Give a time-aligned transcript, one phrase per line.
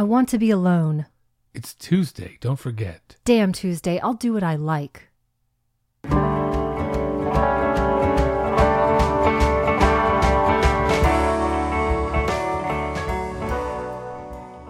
[0.00, 1.04] I want to be alone.
[1.52, 3.16] It's Tuesday, don't forget.
[3.26, 5.10] Damn Tuesday, I'll do what I like.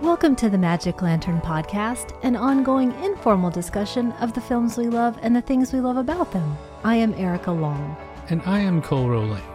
[0.03, 5.17] Welcome to the Magic Lantern Podcast, an ongoing informal discussion of the films we love
[5.23, 6.59] and the things we love about them.
[6.83, 7.97] I am Erica Long.
[8.31, 9.50] And I am Cole Rolane.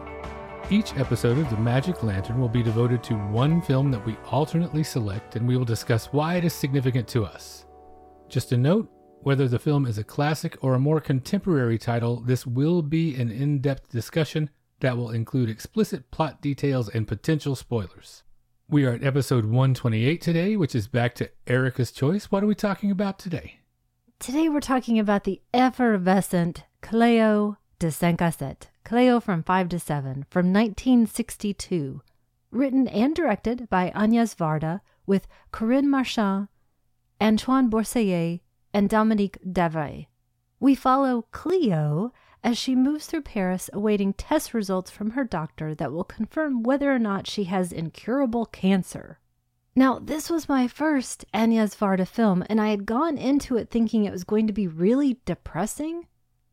[0.71, 4.83] Each episode of the Magic Lantern will be devoted to one film that we alternately
[4.83, 7.67] select, and we will discuss why it is significant to us.
[8.29, 8.89] Just a note
[9.21, 13.29] whether the film is a classic or a more contemporary title, this will be an
[13.29, 18.23] in depth discussion that will include explicit plot details and potential spoilers.
[18.67, 22.31] We are at episode 128 today, which is back to Erica's choice.
[22.31, 23.59] What are we talking about today?
[24.17, 29.79] Today we're talking about the effervescent Cleo de cinq à sept, Cleo from 5 to
[29.79, 32.01] 7, from 1962.
[32.51, 36.47] Written and directed by Agnès Varda, with Corinne Marchand,
[37.19, 38.41] Antoine Bourseiller,
[38.73, 40.05] and Dominique Davray.
[40.59, 45.91] We follow Cleo as she moves through Paris awaiting test results from her doctor that
[45.91, 49.19] will confirm whether or not she has incurable cancer.
[49.75, 54.05] Now, this was my first Agnès Varda film, and I had gone into it thinking
[54.05, 56.05] it was going to be really depressing.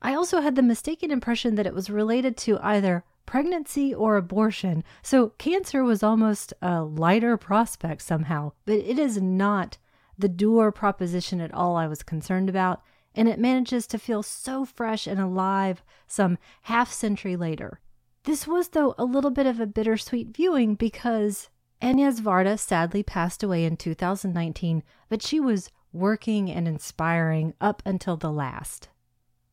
[0.03, 4.84] I also had the mistaken impression that it was related to either pregnancy or abortion,
[5.03, 9.78] so cancer was almost a lighter prospect somehow, but it is not
[10.19, 12.83] the doer proposition at all I was concerned about
[13.14, 17.80] and it manages to feel so fresh and alive some half century later.
[18.25, 21.50] This was, though, a little bit of a bittersweet viewing because
[21.83, 28.17] Agnès Varda sadly passed away in 2019, but she was working and inspiring up until
[28.17, 28.89] the last.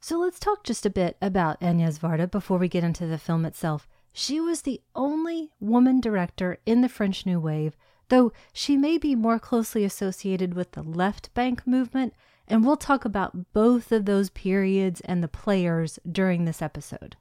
[0.01, 3.45] So let's talk just a bit about Agnès Varda before we get into the film
[3.45, 3.87] itself.
[4.13, 7.75] She was the only woman director in the French New Wave,
[8.07, 12.13] though she may be more closely associated with the left bank movement
[12.49, 17.15] and we'll talk about both of those periods and the players during this episode.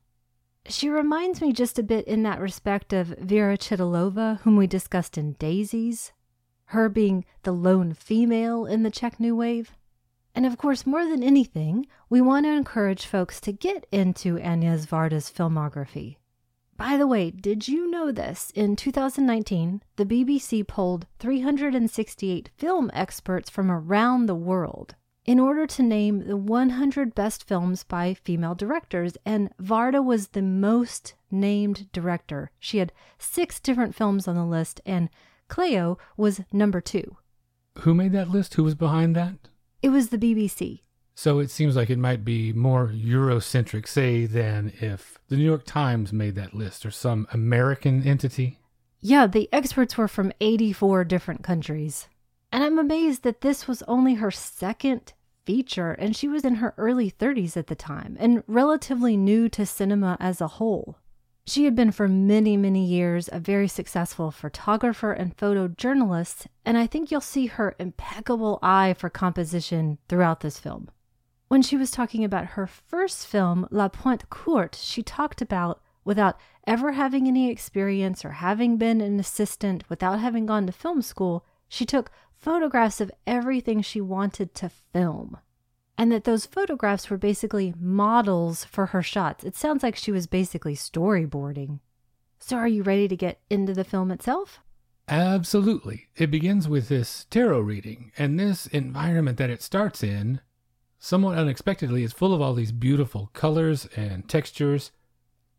[0.67, 5.19] She reminds me just a bit in that respect of Vera Chytilova, whom we discussed
[5.19, 6.13] in Daisies,
[6.67, 9.73] her being the lone female in the Czech New Wave.
[10.39, 14.87] And of course, more than anything, we want to encourage folks to get into Agnès
[14.87, 16.19] Varda's filmography.
[16.77, 18.53] By the way, did you know this?
[18.55, 24.95] In 2019, the BBC polled 368 film experts from around the world
[25.25, 30.43] in order to name the 100 best films by female directors, and Varda was the
[30.43, 32.53] most named director.
[32.61, 35.11] She had six different films on the list, and
[35.49, 37.17] Cleo was number two.
[37.79, 38.55] Who made that list?
[38.55, 39.48] Who was behind that?
[39.81, 40.81] It was the BBC.
[41.15, 45.65] So it seems like it might be more Eurocentric, say, than if the New York
[45.65, 48.59] Times made that list or some American entity.
[49.01, 52.09] Yeah, the experts were from 84 different countries.
[52.51, 55.13] And I'm amazed that this was only her second
[55.45, 59.67] feature, and she was in her early 30s at the time and relatively new to
[59.67, 60.99] cinema as a whole.
[61.49, 66.87] She had been for many, many years a very successful photographer and photojournalist, and I
[66.87, 70.91] think you'll see her impeccable eye for composition throughout this film.
[71.49, 76.39] When she was talking about her first film, La Pointe Courte, she talked about without
[76.67, 81.47] ever having any experience or having been an assistant, without having gone to film school,
[81.67, 85.39] she took photographs of everything she wanted to film.
[85.99, 89.43] And that those photographs were basically models for her shots.
[89.43, 91.81] It sounds like she was basically storyboarding.
[92.39, 94.61] So, are you ready to get into the film itself?
[95.09, 96.07] Absolutely.
[96.17, 100.41] It begins with this tarot reading, and this environment that it starts in,
[101.01, 104.93] somewhat unexpectedly, is full of all these beautiful colors and textures.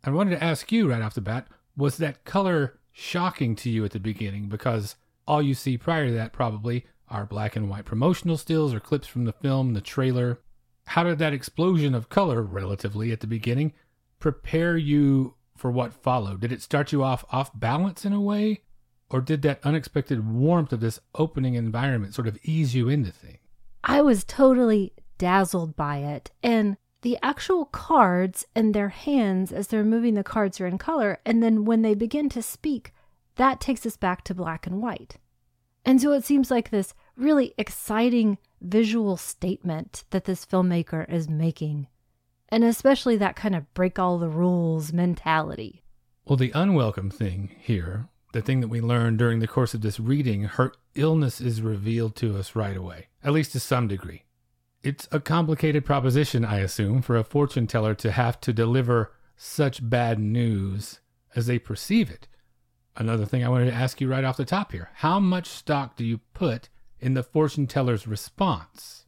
[0.06, 3.84] I wanted to ask you right off the bat was that color shocking to you
[3.86, 4.48] at the beginning?
[4.48, 4.96] Because
[5.28, 9.08] all you see prior to that probably are black and white promotional stills or clips
[9.08, 10.40] from the film, the trailer.
[10.88, 13.74] How did that explosion of color, relatively at the beginning,
[14.20, 16.42] prepare you for what followed?
[16.42, 18.62] Did it start you off off balance in a way?
[19.10, 23.40] Or did that unexpected warmth of this opening environment sort of ease you into things?
[23.84, 26.32] I was totally dazzled by it.
[26.44, 31.20] And the actual cards and their hands as they're moving the cards are in color.
[31.26, 32.94] And then when they begin to speak,
[33.36, 35.18] that takes us back to black and white.
[35.86, 41.88] And so it seems like this really exciting visual statement that this filmmaker is making,
[42.50, 45.84] and especially that kind of break all the rules mentality.
[46.26, 50.00] Well, the unwelcome thing here, the thing that we learn during the course of this
[50.00, 54.24] reading, her illness is revealed to us right away, at least to some degree.
[54.84, 59.90] It's a complicated proposition, I assume, for a fortune teller to have to deliver such
[59.90, 61.00] bad news
[61.36, 62.28] as they perceive it
[62.98, 64.90] another thing I wanted to ask you right off the top here.
[64.96, 66.70] How much stock do you put
[67.00, 69.06] in the fortune teller's response.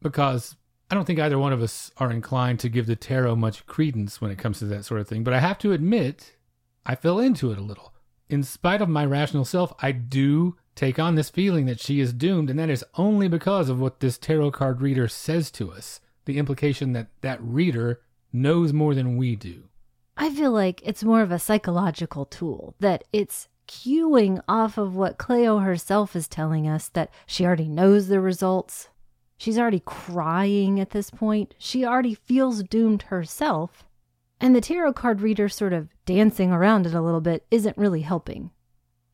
[0.00, 0.56] Because
[0.90, 4.20] I don't think either one of us are inclined to give the tarot much credence
[4.20, 6.36] when it comes to that sort of thing, but I have to admit,
[6.84, 7.92] I fell into it a little.
[8.28, 12.12] In spite of my rational self, I do take on this feeling that she is
[12.12, 16.00] doomed, and that is only because of what this tarot card reader says to us
[16.24, 18.00] the implication that that reader
[18.32, 19.64] knows more than we do.
[20.22, 25.18] I feel like it's more of a psychological tool, that it's cueing off of what
[25.18, 28.88] Cleo herself is telling us that she already knows the results,
[29.42, 31.56] She's already crying at this point.
[31.58, 33.84] She already feels doomed herself.
[34.40, 38.02] And the tarot card reader sort of dancing around it a little bit isn't really
[38.02, 38.52] helping.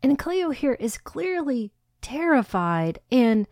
[0.03, 1.73] And Cleo here is clearly
[2.03, 3.49] terrified, and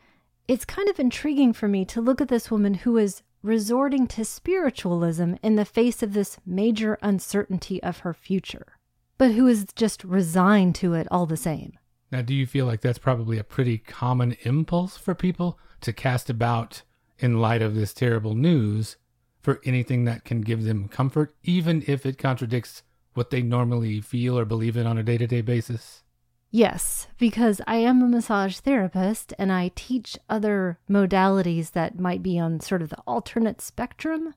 [0.46, 4.24] it's kind of intriguing for me to look at this woman who is resorting to
[4.24, 8.78] spiritualism in the face of this major uncertainty of her future,
[9.18, 11.78] but who is just resigned to it all the same.
[12.10, 16.30] Now, do you feel like that's probably a pretty common impulse for people to cast
[16.30, 16.82] about
[17.18, 18.96] in light of this terrible news
[19.42, 22.82] for anything that can give them comfort, even if it contradicts
[23.14, 26.02] what they normally feel or believe in on a day to day basis?
[26.50, 32.38] Yes, because I am a massage therapist and I teach other modalities that might be
[32.38, 34.34] on sort of the alternate spectrum.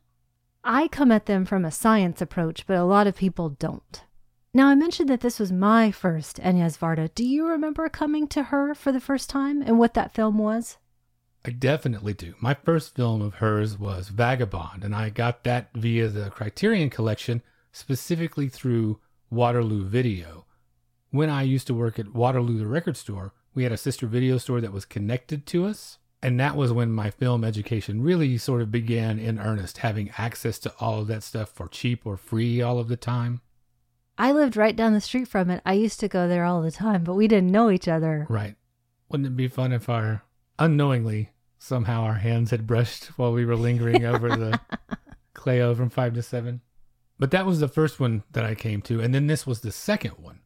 [0.63, 4.03] I come at them from a science approach, but a lot of people don't.
[4.53, 7.13] Now, I mentioned that this was my first Agnes Varda.
[7.13, 10.77] Do you remember coming to her for the first time and what that film was?
[11.45, 12.33] I definitely do.
[12.41, 17.41] My first film of hers was Vagabond, and I got that via the Criterion Collection,
[17.71, 20.45] specifically through Waterloo Video.
[21.11, 24.38] When I used to work at Waterloo, the record store, we had a sister video
[24.38, 25.97] store that was connected to us.
[26.21, 30.59] And that was when my film education really sort of began in earnest, having access
[30.59, 33.41] to all of that stuff for cheap or free all of the time.
[34.17, 35.61] I lived right down the street from it.
[35.65, 38.27] I used to go there all the time, but we didn't know each other.
[38.29, 38.56] Right.
[39.07, 40.23] Wouldn't it be fun if our
[40.59, 44.59] unknowingly somehow our hands had brushed while we were lingering over the
[45.33, 46.61] Cleo from five to seven.
[47.17, 49.71] But that was the first one that I came to, and then this was the
[49.71, 50.39] second one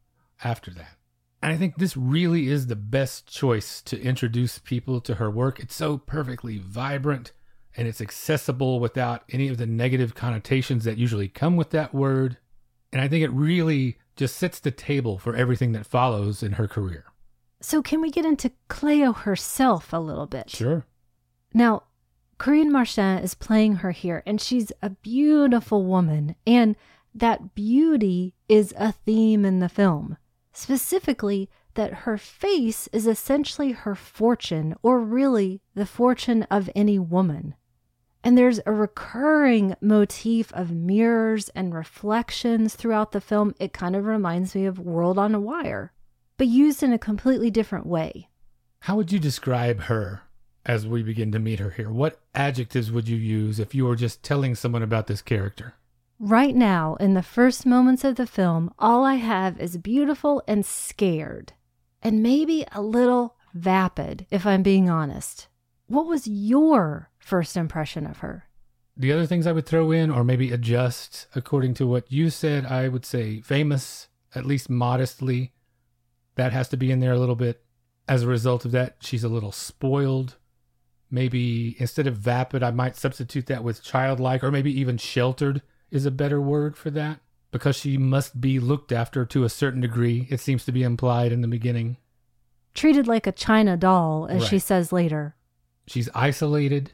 [0.43, 0.97] after that.
[1.41, 5.59] And I think this really is the best choice to introduce people to her work.
[5.59, 7.33] It's so perfectly vibrant
[7.75, 12.37] and it's accessible without any of the negative connotations that usually come with that word.
[12.91, 16.67] And I think it really just sets the table for everything that follows in her
[16.67, 17.05] career.
[17.59, 20.49] So, can we get into Cleo herself a little bit?
[20.49, 20.85] Sure.
[21.53, 21.83] Now,
[22.37, 26.75] Corinne Marchand is playing her here, and she's a beautiful woman, and
[27.15, 30.17] that beauty is a theme in the film.
[30.53, 37.55] Specifically, that her face is essentially her fortune, or really the fortune of any woman.
[38.23, 43.53] And there's a recurring motif of mirrors and reflections throughout the film.
[43.59, 45.91] It kind of reminds me of World on a Wire
[46.37, 48.29] but used in a completely different way.
[48.81, 50.23] How would you describe her
[50.65, 51.89] as we begin to meet her here?
[51.89, 55.75] What adjectives would you use if you were just telling someone about this character?
[56.19, 60.65] Right now, in the first moments of the film, all I have is beautiful and
[60.65, 61.53] scared,
[62.01, 65.47] and maybe a little vapid, if I'm being honest.
[65.87, 68.45] What was your first impression of her?
[68.95, 72.65] The other things I would throw in, or maybe adjust according to what you said,
[72.65, 75.53] I would say famous, at least modestly,
[76.35, 77.63] that has to be in there a little bit.
[78.07, 80.37] As a result of that, she's a little spoiled.
[81.09, 85.61] Maybe instead of vapid, I might substitute that with childlike or maybe even sheltered
[85.93, 87.19] is a better word for that
[87.51, 90.27] because she must be looked after to a certain degree.
[90.29, 91.97] It seems to be implied in the beginning.
[92.73, 94.49] Treated like a china doll, as right.
[94.49, 95.35] she says later.
[95.85, 96.93] She's isolated.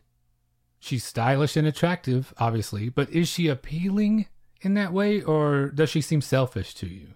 [0.79, 4.27] She's stylish and attractive, obviously, but is she appealing
[4.62, 7.08] in that way or does she seem selfish to you?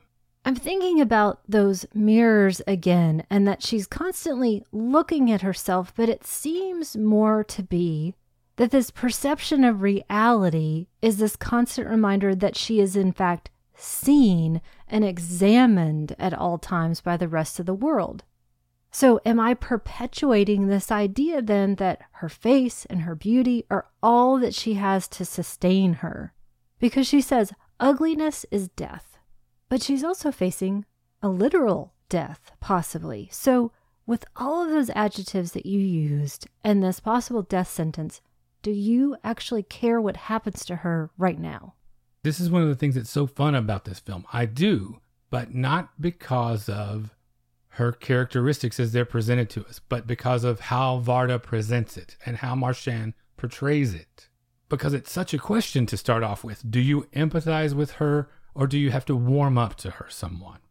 [0.46, 6.25] I'm thinking about those mirrors again and that she's constantly looking at herself, but it
[6.25, 8.16] seems more to be
[8.57, 14.62] that this perception of reality is this constant reminder that she is, in fact, seen
[14.88, 18.24] and examined at all times by the rest of the world.
[18.91, 24.38] So, am I perpetuating this idea then that her face and her beauty are all
[24.38, 26.33] that she has to sustain her?
[26.77, 29.17] Because she says, ugliness is death.
[29.67, 30.86] But she's also facing
[31.24, 33.29] a literal death, possibly.
[33.31, 33.72] So,
[34.05, 38.22] with all of those adjectives that you used and this possible death sentence,
[38.63, 41.75] do you actually care what happens to her right now?
[42.24, 44.25] This is one of the things that's so fun about this film.
[44.34, 47.13] I do, but not because of
[47.74, 52.38] her characteristics as they're presented to us, but because of how Varda presents it and
[52.38, 54.29] how Marchand portrays it.
[54.70, 56.70] Because it's such a question to start off with.
[56.72, 60.62] Do you empathize with her or do you have to warm up to her somewhat?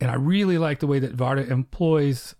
[0.00, 2.34] And I really like the way that Varda employs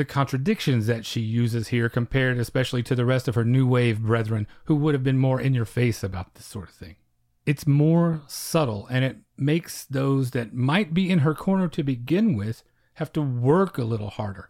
[0.00, 4.00] the contradictions that she uses here compared especially to the rest of her new wave
[4.00, 6.96] brethren who would have been more in your face about this sort of thing.
[7.44, 12.34] It's more subtle and it makes those that might be in her corner to begin
[12.34, 12.62] with
[12.94, 14.48] have to work a little harder.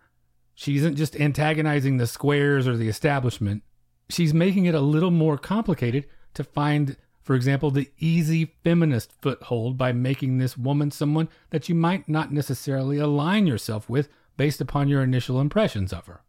[0.55, 3.65] She isn't just antagonizing the squares or the establishment.
[4.09, 9.77] She's making it a little more complicated to find, for example, the easy feminist foothold
[9.77, 14.09] by making this woman someone that you might not necessarily align yourself with
[14.41, 16.23] based upon your initial impressions of her.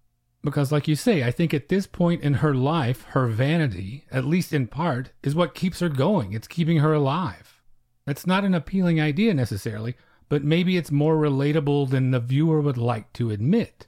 [0.43, 4.25] Because, like you say, I think at this point in her life, her vanity, at
[4.25, 6.33] least in part, is what keeps her going.
[6.33, 7.61] It's keeping her alive.
[8.05, 9.95] That's not an appealing idea necessarily,
[10.27, 13.87] but maybe it's more relatable than the viewer would like to admit.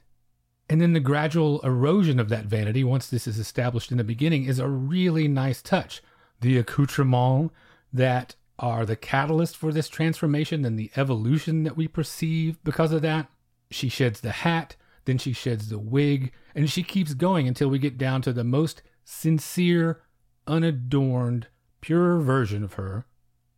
[0.70, 4.44] And then the gradual erosion of that vanity, once this is established in the beginning,
[4.46, 6.02] is a really nice touch.
[6.40, 7.52] The accoutrements
[7.92, 13.02] that are the catalyst for this transformation and the evolution that we perceive because of
[13.02, 13.28] that.
[13.70, 17.78] She sheds the hat, then she sheds the wig, and she keeps going until we
[17.78, 20.02] get down to the most sincere,
[20.46, 21.48] unadorned,
[21.80, 23.06] pure version of her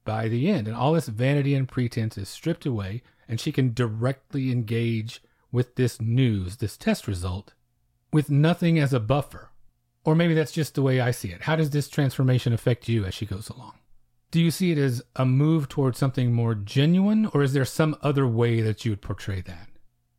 [0.05, 0.67] by the end.
[0.67, 5.23] And all this vanity and pretense is stripped away, and she can directly engage
[5.53, 7.55] with this news, this test result,
[8.13, 9.51] with nothing as a buffer.
[10.05, 11.43] Or maybe that's just the way I see it.
[11.43, 13.75] How does this transformation affect you as she goes along?
[14.31, 17.97] Do you see it as a move towards something more genuine, or is there some
[18.03, 19.69] other way that you would portray that?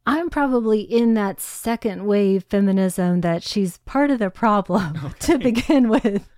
[0.07, 5.33] I'm probably in that second wave feminism that she's part of the problem okay.
[5.33, 6.29] to begin with.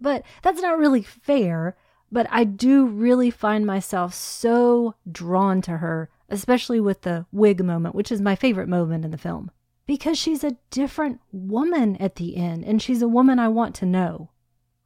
[0.00, 1.76] But that's not really fair.
[2.12, 7.96] But I do really find myself so drawn to her, especially with the wig moment,
[7.96, 9.50] which is my favorite moment in the film,
[9.86, 13.86] because she's a different woman at the end, and she's a woman I want to
[13.86, 14.30] know.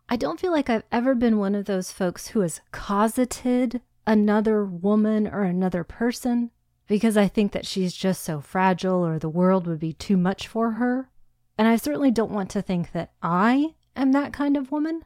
[0.08, 4.64] I don't feel like I've ever been one of those folks who has cosseted another
[4.64, 6.50] woman or another person
[6.86, 10.46] because I think that she's just so fragile or the world would be too much
[10.48, 11.08] for her.
[11.56, 15.02] And I certainly don't want to think that I am that kind of woman.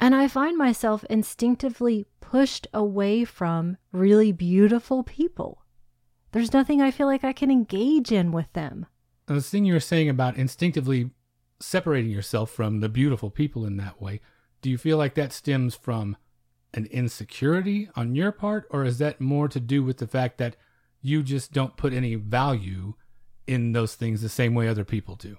[0.00, 5.62] And I find myself instinctively pushed away from really beautiful people.
[6.32, 8.86] There's nothing I feel like I can engage in with them.
[9.26, 11.10] The thing you were saying about instinctively
[11.60, 14.20] separating yourself from the beautiful people in that way,
[14.62, 16.16] do you feel like that stems from
[16.74, 20.56] an insecurity on your part, or is that more to do with the fact that
[21.02, 22.94] you just don't put any value
[23.46, 25.36] in those things the same way other people do.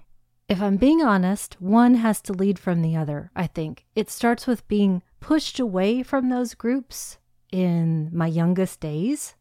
[0.48, 3.86] If I'm being honest, one has to lead from the other, I think.
[3.96, 7.16] It starts with being pushed away from those groups
[7.50, 9.36] in my youngest days,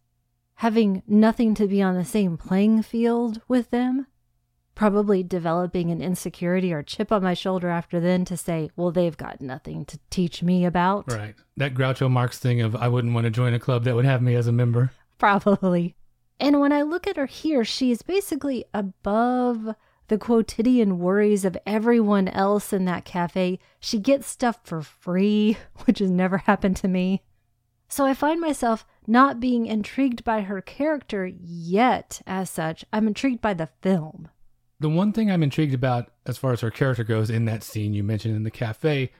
[0.56, 4.08] having nothing to be on the same playing field with them,
[4.76, 9.18] probably developing an insecurity or chip on my shoulder after then to say, well, they've
[9.18, 11.12] got nothing to teach me about.
[11.12, 11.36] Right.
[11.58, 14.22] That Groucho Marx thing of I wouldn't want to join a club that would have
[14.22, 14.92] me as a member.
[15.18, 15.98] Probably.
[16.40, 19.76] And when I look at her here, she is basically above
[20.08, 23.60] the quotidian worries of everyone else in that cafe.
[23.80, 27.24] She gets stuff for free, which has never happened to me.
[27.88, 32.84] So I find myself not being intrigued by her character yet, as such.
[32.92, 34.30] I'm intrigued by the film.
[34.80, 37.94] The one thing I'm intrigued about as far as her character goes in that scene
[37.94, 39.12] you mentioned in the cafe,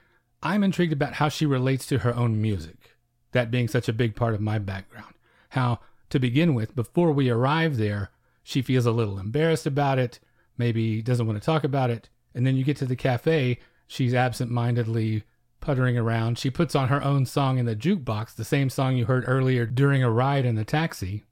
[0.42, 2.96] I'm intrigued about how she relates to her own music,
[3.32, 5.14] that being such a big part of my background.
[5.50, 5.78] How
[6.14, 8.10] to begin with, before we arrive there,
[8.44, 10.20] she feels a little embarrassed about it,
[10.56, 12.08] maybe doesn't want to talk about it.
[12.36, 15.24] And then you get to the cafe, she's absent mindedly
[15.60, 16.38] puttering around.
[16.38, 19.66] She puts on her own song in the jukebox, the same song you heard earlier
[19.66, 21.24] during a ride in the taxi.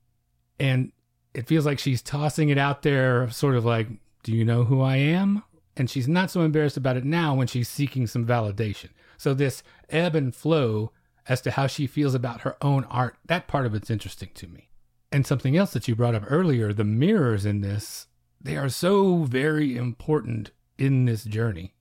[0.59, 0.91] And
[1.33, 3.87] it feels like she's tossing it out there, sort of like,
[4.25, 5.45] Do you know who I am?
[5.77, 8.89] And she's not so embarrassed about it now when she's seeking some validation.
[9.17, 10.91] So, this ebb and flow
[11.29, 13.17] as to how she feels about her own art.
[13.27, 14.71] That part of it's interesting to me.
[15.13, 18.07] And something else that you brought up earlier, the mirrors in this,
[18.41, 21.75] they are so very important in this journey.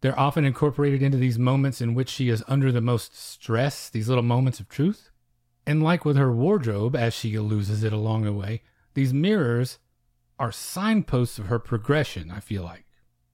[0.00, 4.08] They're often incorporated into these moments in which she is under the most stress, these
[4.08, 5.10] little moments of truth.
[5.66, 8.62] And like with her wardrobe, as she loses it along the way,
[8.94, 9.78] these mirrors
[10.38, 12.86] are signposts of her progression, I feel like.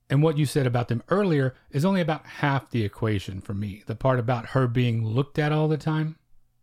[0.09, 3.83] And what you said about them earlier is only about half the equation for me,
[3.87, 6.17] the part about her being looked at all the time.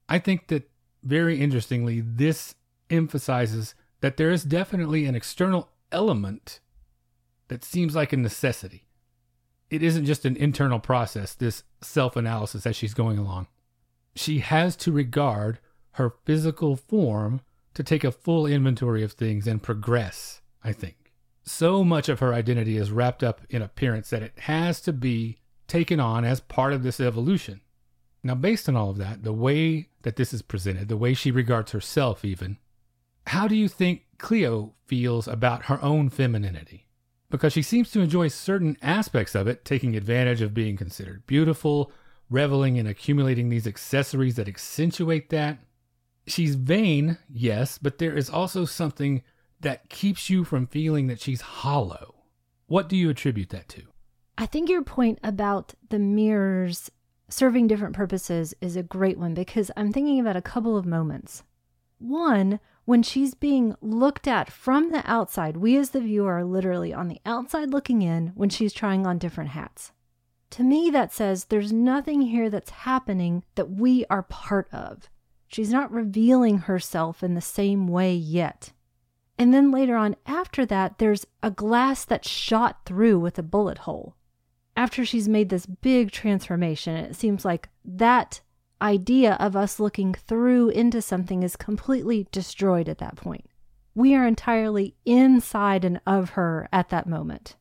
[0.07, 0.69] I think that
[1.03, 2.55] very interestingly, this
[2.89, 6.59] emphasizes that there is definitely an external element
[7.47, 8.85] that seems like a necessity.
[9.69, 13.47] It isn't just an internal process, this self analysis as she's going along.
[14.15, 15.59] She has to regard
[15.93, 17.41] her physical form
[17.73, 20.99] to take a full inventory of things and progress, I think
[21.49, 25.37] so much of her identity is wrapped up in appearance that it has to be
[25.67, 27.61] taken on as part of this evolution.
[28.23, 31.31] Now, based on all of that, the way that this is presented, the way she
[31.31, 32.57] regards herself, even,
[33.27, 36.87] How do you think Cleo feels about her own femininity?
[37.29, 41.91] Because she seems to enjoy certain aspects of it, taking advantage of being considered beautiful,
[42.29, 45.59] reveling in accumulating these accessories that accentuate that.
[46.27, 49.23] She's vain, yes, but there is also something
[49.61, 52.15] that keeps you from feeling that she's hollow.
[52.67, 53.83] What do you attribute that to?
[54.37, 56.89] I think your point about the mirrors
[57.29, 61.43] serving different purposes is a great one because I'm thinking about a couple of moments.
[61.97, 66.91] One, when she's being looked at from the outside, we as the viewer are literally
[66.91, 69.91] on the outside looking in when she's trying on different hats.
[70.49, 75.07] To me, that says there's nothing here that's happening that we are part of.
[75.47, 78.71] She's not revealing herself in the same way yet.
[79.37, 83.77] And then later on, after that, there's a glass that's shot through with a bullet
[83.77, 84.15] hole.
[84.75, 88.41] After she's made this big transformation, it seems like that
[88.81, 93.45] idea of us looking through into something is completely destroyed at that point.
[93.95, 97.55] We are entirely inside and of her at that moment.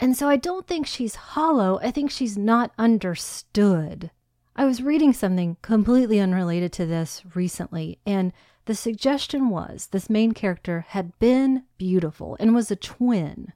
[0.00, 1.78] And so I don't think she's hollow.
[1.82, 4.10] I think she's not understood.
[4.56, 8.32] I was reading something completely unrelated to this recently, and
[8.64, 13.52] the suggestion was this main character had been beautiful and was a twin,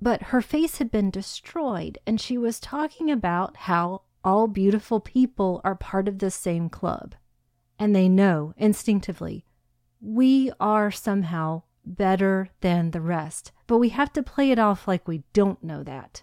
[0.00, 5.60] but her face had been destroyed, and she was talking about how all beautiful people
[5.64, 7.14] are part of the same club.
[7.78, 9.44] And they know instinctively
[10.00, 15.06] we are somehow better than the rest, but we have to play it off like
[15.06, 16.22] we don't know that.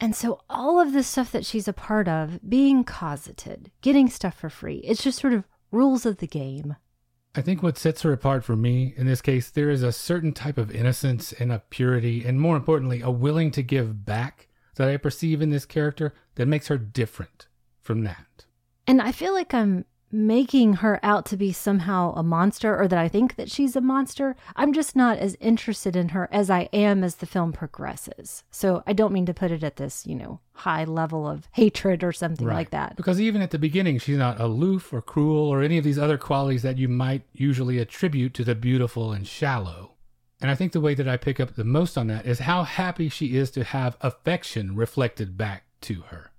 [0.00, 4.38] And so, all of the stuff that she's a part of, being cosseted, getting stuff
[4.38, 6.76] for free, it's just sort of rules of the game.
[7.34, 10.32] I think what sets her apart for me in this case, there is a certain
[10.32, 14.47] type of innocence and a purity, and more importantly, a willing to give back
[14.78, 17.46] that I perceive in this character that makes her different
[17.82, 18.46] from that.
[18.86, 22.98] And I feel like I'm making her out to be somehow a monster or that
[22.98, 24.34] I think that she's a monster.
[24.56, 28.42] I'm just not as interested in her as I am as the film progresses.
[28.50, 32.02] So I don't mean to put it at this, you know, high level of hatred
[32.02, 32.54] or something Right.
[32.54, 32.96] like that.
[32.96, 36.16] Because even at the beginning, she's not aloof or cruel or any of these other
[36.16, 39.92] qualities that you might usually attribute to the beautiful and shallow.
[40.40, 42.62] And I think the way that I pick up the most on that is how
[42.62, 46.30] happy she is to have affection reflected back to her.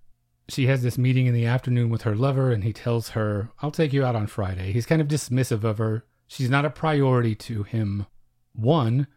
[0.47, 3.71] She has this meeting in the afternoon with her lover, and he tells her, I'll
[3.71, 4.71] take you out on Friday.
[4.71, 6.05] He's kind of dismissive of her.
[6.27, 8.07] She's not a priority to him.
[8.53, 9.07] One,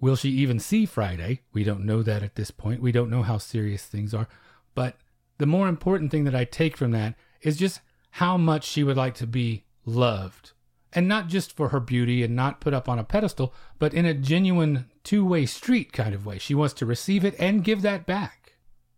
[0.00, 1.40] will she even see Friday?
[1.52, 2.80] We don't know that at this point.
[2.80, 4.28] We don't know how serious things are.
[4.74, 4.96] But
[5.38, 7.80] the more important thing that I take from that is just
[8.12, 10.52] how much she would like to be loved.
[10.92, 14.04] And not just for her beauty and not put up on a pedestal, but in
[14.04, 16.38] a genuine two way street kind of way.
[16.38, 18.54] She wants to receive it and give that back.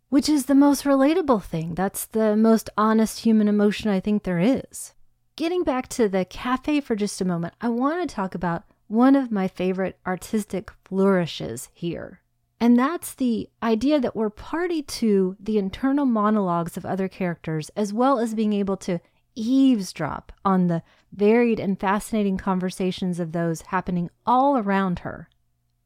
[0.09, 1.75] Which is the most relatable thing.
[1.75, 4.93] That's the most honest human emotion I think there is.
[5.35, 9.15] Getting back to the cafe for just a moment, I want to talk about one
[9.15, 12.21] of my favorite artistic flourishes here.
[12.59, 17.91] And that's the idea that we're party to the internal monologues of other characters, as
[17.91, 18.99] well as being able to
[19.35, 25.29] eavesdrop on the varied and fascinating conversations of those happening all around her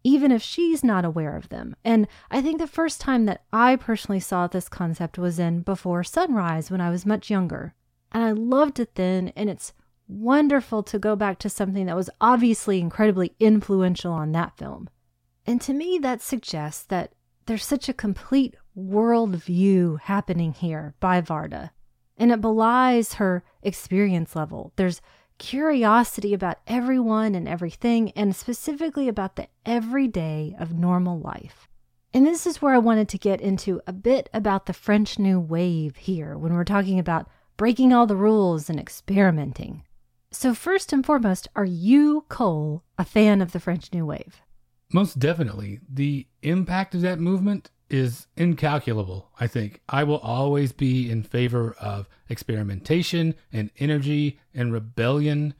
[0.08, 1.76] even if she's not aware of them.
[1.84, 6.02] And I think the first time that I personally saw this concept was in Before
[6.02, 7.74] Sunrise when I was much younger.
[8.14, 9.74] And I loved it then, and it's
[10.08, 14.90] wonderful to go back to something that was obviously incredibly influential on that film.
[15.46, 17.12] And to me, that suggests that
[17.46, 21.72] there's such a complete worldview happening here by Varda,
[22.18, 24.74] and it belies her experience level.
[24.76, 25.02] There's
[25.38, 31.68] curiosity about everyone and everything, and specifically about the everyday of normal life.
[32.14, 35.40] And this is where I wanted to get into a bit about the French New
[35.40, 39.84] Wave here when we're talking about breaking all the rules and experimenting.
[40.32, 44.42] So, first and foremost, are you, Cole, a fan of the French New Wave?
[44.94, 45.80] Most definitely.
[45.88, 49.82] The impact of that movement is incalculable, I think.
[49.88, 55.54] I will always be in favor of experimentation and energy and rebellion.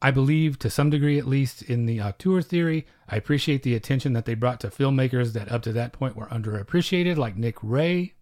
[0.00, 2.86] I believe, to some degree at least, in the auteur theory.
[3.08, 6.26] I appreciate the attention that they brought to filmmakers that up to that point were
[6.26, 8.14] underappreciated, like Nick Ray.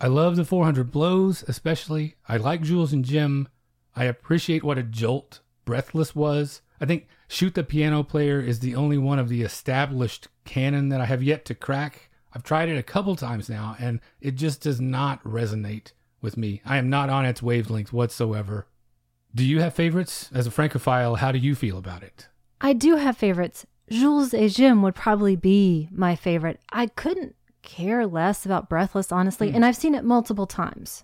[0.00, 2.14] I love the 400 Blows, especially.
[2.28, 3.48] I like Jules and Jim.
[3.96, 6.62] I appreciate what a jolt Breathless was.
[6.80, 11.00] I think Shoot the Piano Player is the only one of the established canon that
[11.00, 12.07] I have yet to crack.
[12.38, 16.62] I've tried it a couple times now, and it just does not resonate with me.
[16.64, 18.68] I am not on its wavelength whatsoever.
[19.34, 20.30] Do you have favorites?
[20.32, 22.28] As a Francophile, how do you feel about it?
[22.60, 23.66] I do have favorites.
[23.90, 26.60] Jules et Jim would probably be my favorite.
[26.70, 29.56] I couldn't care less about Breathless, honestly, hmm.
[29.56, 31.02] and I've seen it multiple times.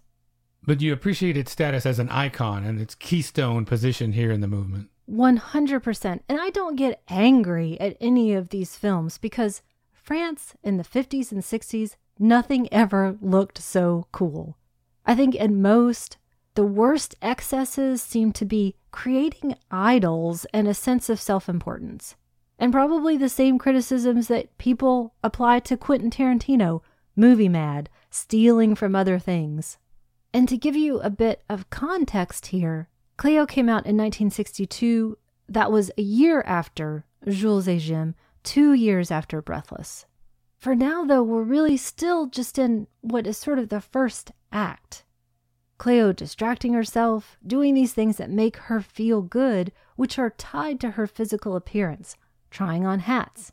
[0.65, 4.47] But you appreciate its status as an icon and its keystone position here in the
[4.47, 4.89] movement.
[5.11, 6.21] 100%.
[6.29, 9.63] And I don't get angry at any of these films because
[10.05, 14.59] France in the 50s and 60s, nothing ever looked so cool.
[15.07, 16.19] I think in most,
[16.57, 22.17] the worst excesses seem to be creating idols and a sense of self importance.
[22.59, 26.83] And probably the same criticisms that people apply to Quentin Tarantino,
[27.17, 29.79] movie mad, stealing from other things.
[30.35, 35.17] And to give you a bit of context here, Cleo came out in 1962.
[35.49, 38.15] That was a year after Jules et Jim,
[38.45, 40.07] two years after Breathless.
[40.59, 45.05] For now, though, we're really still just in what is sort of the first act.
[45.77, 50.93] Cleo distracting herself, doing these things that make her feel good, which are tied to
[50.93, 52.17] her physical appearance,
[52.51, 53.53] trying on hats.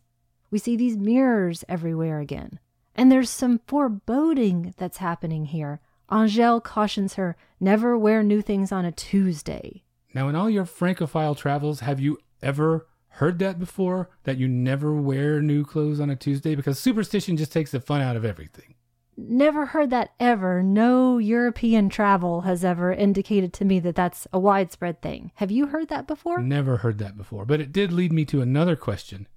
[0.52, 2.60] We see these mirrors everywhere again.
[2.96, 5.82] And there's some foreboding that's happening here.
[6.12, 9.84] Angèle cautions her never wear new things on a Tuesday.
[10.14, 14.10] Now, in all your Francophile travels, have you ever heard that before?
[14.24, 16.56] That you never wear new clothes on a Tuesday?
[16.56, 18.76] Because superstition just takes the fun out of everything.
[19.18, 20.64] Never heard that ever.
[20.64, 25.32] No European travel has ever indicated to me that that's a widespread thing.
[25.36, 26.42] Have you heard that before?
[26.42, 27.46] Never heard that before.
[27.46, 29.28] But it did lead me to another question.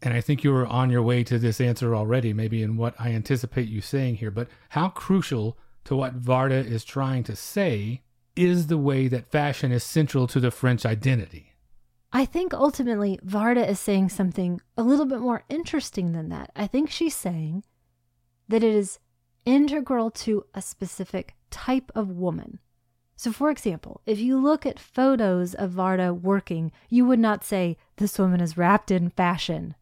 [0.00, 2.94] And I think you were on your way to this answer already, maybe in what
[2.98, 4.30] I anticipate you saying here.
[4.30, 8.02] But how crucial to what Varda is trying to say
[8.36, 11.55] is the way that fashion is central to the French identity?
[12.12, 16.50] I think ultimately Varda is saying something a little bit more interesting than that.
[16.54, 17.64] I think she's saying
[18.48, 18.98] that it is
[19.44, 22.60] integral to a specific type of woman.
[23.16, 27.78] So, for example, if you look at photos of Varda working, you would not say,
[27.96, 29.74] This woman is wrapped in fashion.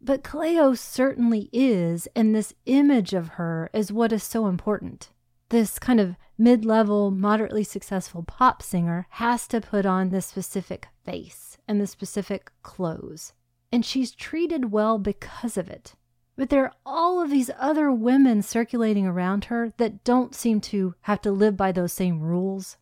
[0.00, 5.10] But Cleo certainly is, and this image of her is what is so important.
[5.50, 10.88] This kind of mid level, moderately successful pop singer has to put on this specific
[11.04, 13.32] face and the specific clothes.
[13.72, 15.94] And she's treated well because of it.
[16.36, 20.94] But there are all of these other women circulating around her that don't seem to
[21.02, 22.76] have to live by those same rules.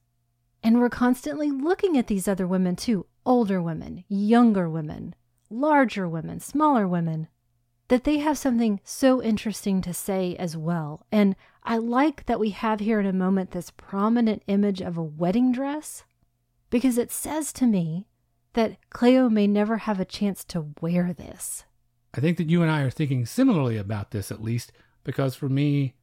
[0.62, 5.14] And we're constantly looking at these other women too older women, younger women,
[5.48, 7.28] larger women, smaller women
[7.88, 11.06] that they have something so interesting to say as well.
[11.12, 15.02] And I like that we have here in a moment this prominent image of a
[15.02, 16.04] wedding dress
[16.70, 18.06] because it says to me
[18.54, 21.64] that Cleo may never have a chance to wear this.
[22.12, 24.72] I think that you and I are thinking similarly about this, at least,
[25.04, 25.94] because for me,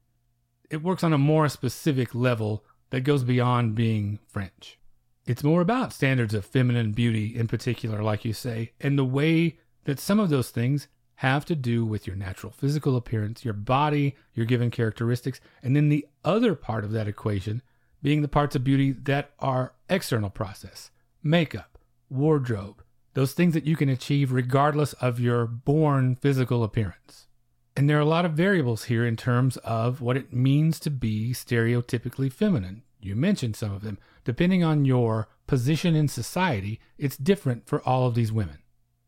[0.70, 4.80] it works on a more specific level that goes beyond being French.
[5.26, 9.60] It's more about standards of feminine beauty in particular, like you say, and the way
[9.84, 14.16] that some of those things have to do with your natural physical appearance, your body,
[14.34, 17.62] your given characteristics, and then the other part of that equation
[18.02, 20.92] being the parts of beauty that are external process
[21.24, 21.77] makeup,
[22.10, 27.28] wardrobe, those things that you can achieve regardless of your born physical appearance.
[27.76, 30.90] And there are a lot of variables here in terms of what it means to
[30.90, 32.82] be stereotypically feminine.
[33.00, 34.00] You mentioned some of them.
[34.26, 38.58] Depending on your position in society, it's different for all of these women.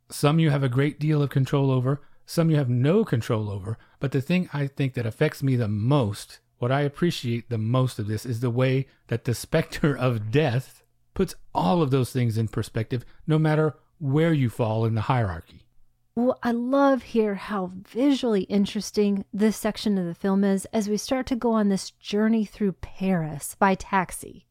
[0.10, 3.78] Some you have a great deal of control over, some you have no control over.
[4.00, 7.98] But the thing I think that affects me the most, what I appreciate the most
[7.98, 12.38] of this, is the way that the specter of death puts all of those things
[12.38, 15.66] in perspective, no matter where you fall in the hierarchy.
[16.16, 20.98] Well, I love here how visually interesting this section of the film is as we
[20.98, 24.46] start to go on this journey through Paris by taxi.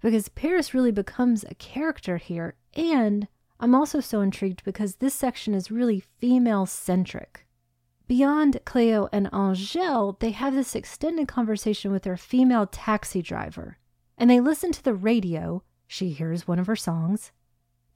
[0.00, 5.54] Because Paris really becomes a character here, and I'm also so intrigued because this section
[5.54, 7.46] is really female centric.
[8.08, 13.76] Beyond Cleo and Angèle, they have this extended conversation with their female taxi driver,
[14.16, 15.62] and they listen to the radio.
[15.92, 17.32] She hears one of her songs,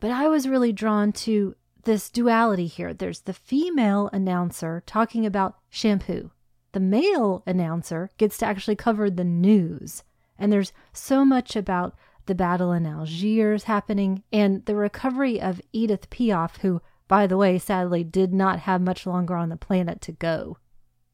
[0.01, 1.55] but I was really drawn to
[1.85, 2.93] this duality here.
[2.93, 6.33] There's the female announcer talking about shampoo.
[6.73, 10.03] The male announcer gets to actually cover the news.
[10.37, 11.95] And there's so much about
[12.27, 17.61] the battle in Algiers happening and the recovery of Edith Piaf, who, by the way,
[17.61, 20.59] sadly did not have much longer on the planet to go.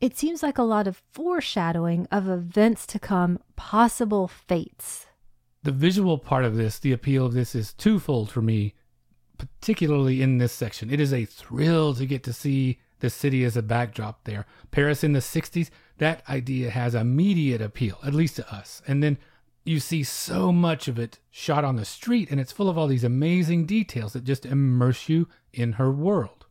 [0.00, 5.08] It seems like a lot of foreshadowing of events to come, possible fates.
[5.62, 8.74] The visual part of this, the appeal of this, is twofold for me
[9.40, 10.90] particularly in this section.
[10.90, 14.46] It is a thrill to get to see the city as a backdrop there.
[14.70, 18.82] Paris in the 60s, that idea has immediate appeal, at least to us.
[18.86, 19.18] And then
[19.64, 22.86] you see so much of it shot on the street, and it's full of all
[22.86, 26.46] these amazing details that just immerse you in her world.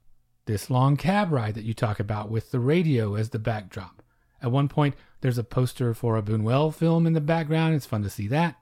[0.45, 4.01] This long cab ride that you talk about with the radio as the backdrop.
[4.41, 7.75] At one point, there's a poster for a Buñuel film in the background.
[7.75, 8.55] It's fun to see that.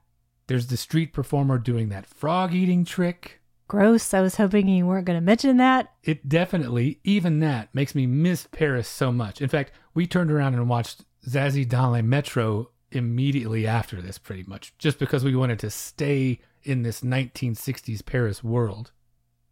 [0.48, 3.40] There's the street performer doing that frog eating trick.
[3.68, 4.14] Gross.
[4.14, 5.92] I was hoping you weren't going to mention that.
[6.02, 9.42] It definitely, even that, makes me miss Paris so much.
[9.42, 14.44] In fact, we turned around and watched Zazie dans le Metro immediately after this, pretty
[14.44, 18.92] much, just because we wanted to stay in this 1960s Paris world.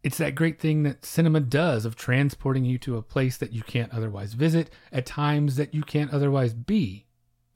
[0.03, 3.61] It's that great thing that cinema does of transporting you to a place that you
[3.61, 7.06] can't otherwise visit at times that you can't otherwise be.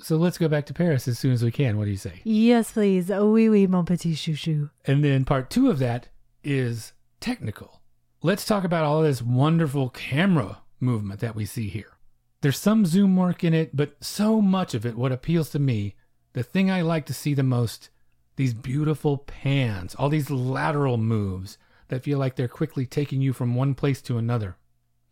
[0.02, 1.78] So let's go back to Paris as soon as we can.
[1.78, 2.22] What do you say?
[2.24, 3.12] Yes, please.
[3.12, 4.70] Oh, oui, oui, mon petit chouchou.
[4.86, 6.08] And then part two of that
[6.44, 7.82] is technical.
[8.24, 11.98] Let's talk about all this wonderful camera movement that we see here.
[12.42, 15.96] There's some zoom work in it, but so much of it, what appeals to me,
[16.34, 17.90] the thing I like to see the most,
[18.36, 21.60] these beautiful pans, all these lateral moves
[21.90, 24.58] that feel like they're quickly taking you from one place to another.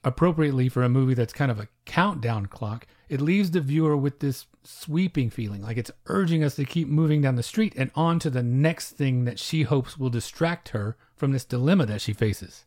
[0.03, 4.19] Appropriately for a movie that's kind of a countdown clock, it leaves the viewer with
[4.19, 8.19] this sweeping feeling, like it's urging us to keep moving down the street and on
[8.19, 12.13] to the next thing that she hopes will distract her from this dilemma that she
[12.13, 12.65] faces.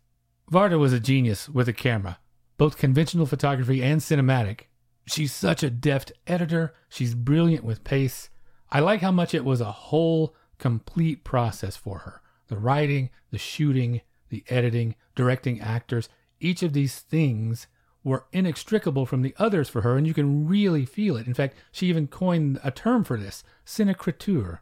[0.51, 2.19] Varda was a genius with a camera,
[2.59, 4.63] both conventional photography and cinematic.
[5.07, 8.29] She's such a deft editor, she's brilliant with pace.
[8.71, 12.21] I like how much it was a whole, complete process for her.
[12.49, 16.09] The writing, the shooting, the editing, directing actors,
[16.43, 17.67] each of these things
[18.05, 21.27] were inextricable from the others for her, and you can really feel it.
[21.27, 24.59] In fact, she even coined a term for this, cinécriture,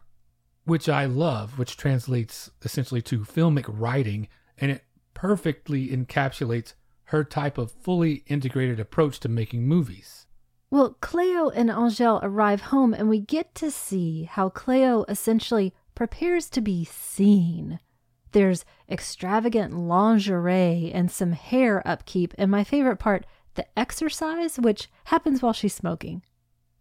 [0.65, 6.73] which I love, which translates essentially to filmic writing, and it perfectly encapsulates
[7.05, 10.27] her type of fully integrated approach to making movies.
[10.69, 16.49] Well, Cleo and Angele arrive home, and we get to see how Cleo essentially prepares
[16.51, 17.79] to be seen.
[18.31, 25.41] There's extravagant lingerie and some hair upkeep, and my favorite part, the exercise, which happens
[25.41, 26.23] while she's smoking.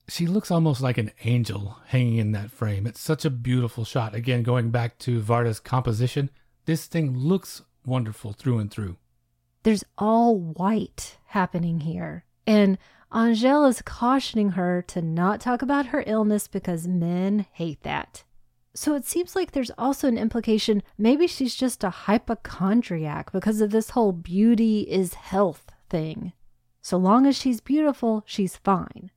[0.09, 2.87] She looks almost like an angel hanging in that frame.
[2.87, 4.15] It's such a beautiful shot.
[4.15, 6.31] Again, going back to Varda's composition,
[6.65, 8.97] this thing looks wonderful through and through.
[9.63, 12.25] There's all white happening here.
[12.47, 12.79] And
[13.13, 18.25] Angele is cautioning her to not talk about her illness because men hate that.
[18.81, 23.73] So it seems like there's also an implication maybe she's just a hypochondriac because of
[23.73, 26.33] this whole beauty is health thing.
[26.81, 29.11] So long as she's beautiful, she's fine.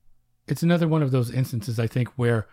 [0.50, 2.46] It's another one of those instances, I think, where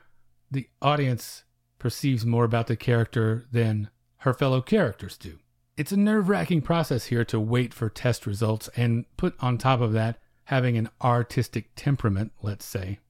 [0.53, 1.43] the audience
[1.81, 5.41] perceives more about the character than her fellow characters do.
[5.77, 9.81] It's a nerve wracking process here to wait for test results and put on top
[9.81, 13.01] of that having an artistic temperament, let's say.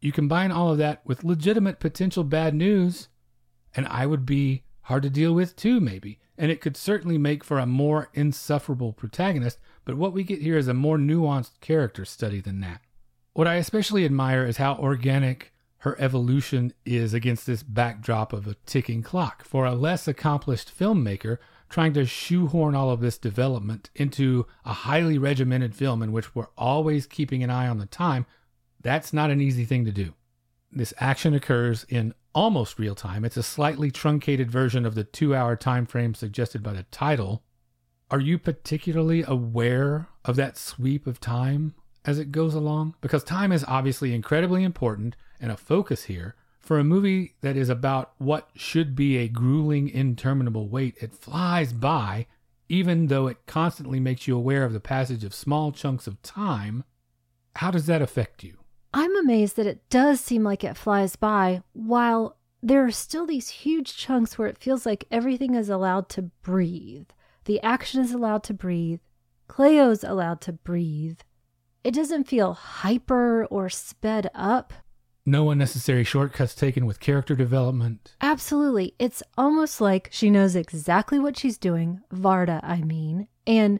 [0.00, 3.08] You combine all of that with legitimate potential bad news,
[3.78, 6.18] and I would be hard to deal with too, maybe.
[6.36, 10.58] And it could certainly make for a more insufferable protagonist, but what we get here
[10.58, 12.80] is a more nuanced character study than that.
[13.34, 18.56] What I especially admire is how organic her evolution is against this backdrop of a
[18.66, 19.44] ticking clock.
[19.44, 21.38] For a less accomplished filmmaker,
[21.68, 26.48] trying to shoehorn all of this development into a highly regimented film in which we're
[26.58, 28.26] always keeping an eye on the time,
[28.80, 30.14] that's not an easy thing to do.
[30.70, 33.24] This action occurs in almost real time.
[33.24, 37.42] It's a slightly truncated version of the two hour time frame suggested by the title.
[38.10, 42.94] Are you particularly aware of that sweep of time as it goes along?
[43.00, 46.34] Because time is obviously incredibly important and a focus here.
[46.60, 51.72] For a movie that is about what should be a grueling, interminable wait, it flies
[51.72, 52.26] by,
[52.68, 56.84] even though it constantly makes you aware of the passage of small chunks of time.
[57.56, 58.58] How does that affect you?
[58.92, 63.48] I'm amazed that it does seem like it flies by, while there are still these
[63.48, 67.08] huge chunks where it feels like everything is allowed to breathe.
[67.44, 69.00] The action is allowed to breathe.
[69.46, 71.20] Cleo's allowed to breathe.
[71.84, 74.72] It doesn't feel hyper or sped up.
[75.24, 78.16] No unnecessary shortcuts taken with character development.
[78.20, 78.94] Absolutely.
[78.98, 83.78] It's almost like she knows exactly what she's doing, Varda, I mean, and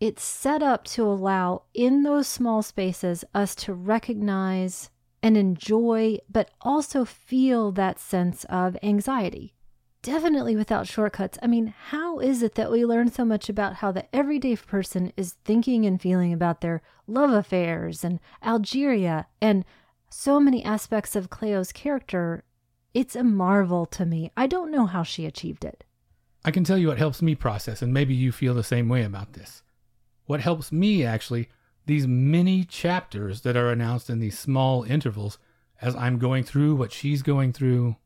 [0.00, 4.90] it's set up to allow in those small spaces us to recognize
[5.22, 9.54] and enjoy, but also feel that sense of anxiety.
[10.02, 11.38] Definitely without shortcuts.
[11.42, 15.12] I mean, how is it that we learn so much about how the everyday person
[15.16, 19.64] is thinking and feeling about their love affairs and Algeria and
[20.10, 22.44] so many aspects of Cleo's character?
[22.94, 24.30] It's a marvel to me.
[24.36, 25.82] I don't know how she achieved it.
[26.44, 29.02] I can tell you what helps me process, and maybe you feel the same way
[29.02, 29.64] about this.
[30.26, 31.48] What helps me actually,
[31.86, 35.38] these mini chapters that are announced in these small intervals
[35.80, 37.96] as I'm going through what she's going through,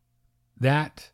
[0.58, 1.10] that,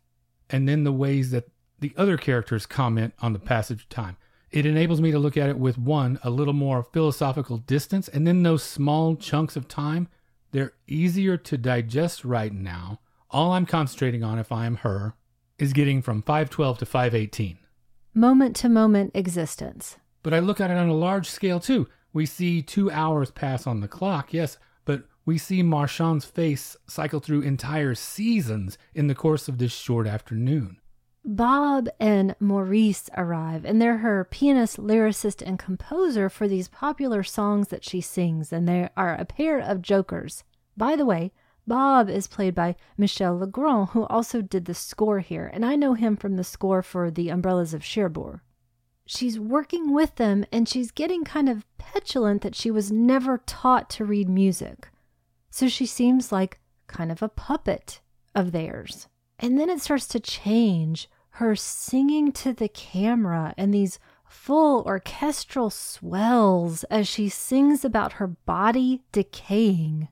[0.51, 4.17] and then the ways that the other characters comment on the passage of time.
[4.51, 8.27] It enables me to look at it with one, a little more philosophical distance, and
[8.27, 10.09] then those small chunks of time,
[10.53, 13.01] they're easier to digest right now.
[13.31, 15.15] All I'm concentrating on, if I am her,
[15.59, 17.59] is getting from 512 to 518.
[18.15, 19.99] moment to moment existence.
[20.27, 21.87] But I look at it on a large scale too.
[22.13, 27.21] We see two hours pass on the clock, yes, but we see Marchand's face cycle
[27.21, 30.79] through entire seasons in the course of this short afternoon.
[31.25, 37.69] Bob and Maurice arrive, and they're her pianist, lyricist, and composer for these popular songs
[37.69, 40.43] that she sings, and they are a pair of jokers.
[40.77, 41.31] By the way,
[41.69, 45.95] Bob is played by Michel Legrand, who also did the score here, and I know
[45.95, 48.41] him from the score for The Umbrellas of Cherbourg.
[49.07, 53.89] She's working with them, and she's getting kind of petulant that she was never taught
[53.91, 54.89] to read music.
[55.51, 58.01] So she seems like kind of a puppet
[58.35, 59.09] of theirs.
[59.39, 65.71] And then it starts to change her singing to the camera and these full orchestral
[65.71, 70.09] swells as she sings about her body decaying.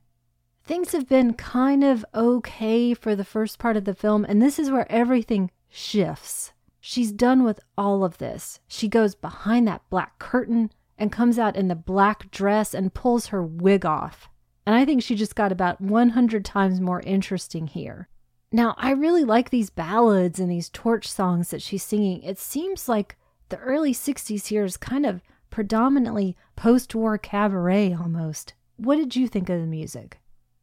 [0.63, 4.57] Things have been kind of okay for the first part of the film, and this
[4.57, 6.53] is where everything shifts.
[6.87, 8.59] She's done with all of this.
[8.67, 13.27] She goes behind that black curtain and comes out in the black dress and pulls
[13.27, 14.29] her wig off.
[14.67, 18.07] And I think she just got about 100 times more interesting here.
[18.51, 22.21] Now, I really like these ballads and these torch songs that she's singing.
[22.21, 23.17] It seems like
[23.49, 28.53] the early 60s here is kind of predominantly post war cabaret almost.
[28.77, 30.19] What did you think of the music?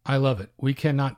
[0.06, 0.50] I love it.
[0.56, 1.16] We cannot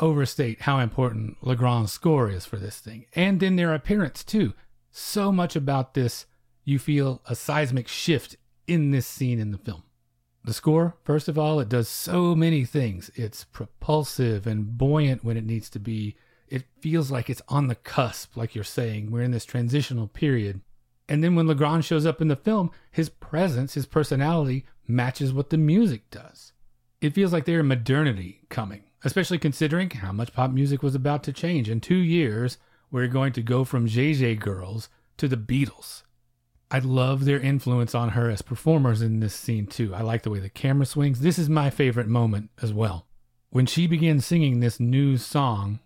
[0.00, 4.54] overstate how important Legrand's score is for this thing, and in their appearance, too.
[4.90, 6.26] So much about this,
[6.64, 9.82] you feel a seismic shift in this scene in the film.
[10.44, 13.10] The score, first of all, it does so many things.
[13.14, 16.16] It's propulsive and buoyant when it needs to be.
[16.48, 19.10] It feels like it's on the cusp, like you're saying.
[19.10, 20.60] We're in this transitional period.
[21.08, 25.50] And then when Legrand shows up in the film, his presence, his personality matches what
[25.50, 26.52] the music does.
[27.00, 31.32] It feels like there's modernity coming, especially considering how much pop music was about to
[31.32, 31.68] change.
[31.68, 32.58] In two years,
[32.90, 36.02] we're going to go from yé-yé Girls to the Beatles.
[36.70, 39.94] I love their influence on her as performers in this scene too.
[39.94, 41.20] I like the way the camera swings.
[41.20, 43.06] This is my favorite moment as well.
[43.50, 45.78] When she begins singing this new song,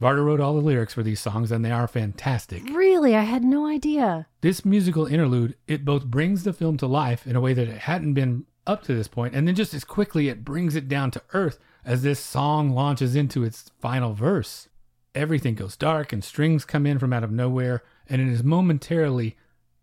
[0.00, 2.62] Varda wrote all the lyrics for these songs and they are fantastic.
[2.68, 3.16] Really?
[3.16, 4.26] I had no idea.
[4.42, 7.78] This musical interlude, it both brings the film to life in a way that it
[7.78, 11.10] hadn't been up to this point, and then just as quickly it brings it down
[11.12, 14.68] to earth as this song launches into its final verse.
[15.14, 19.36] Everything goes dark and strings come in from out of nowhere, and it is momentarily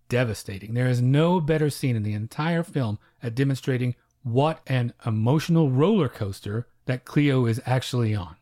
[0.10, 0.74] devastating.
[0.74, 6.10] There is no better scene in the entire film at demonstrating what an emotional roller
[6.10, 8.36] coaster that Cleo is actually on.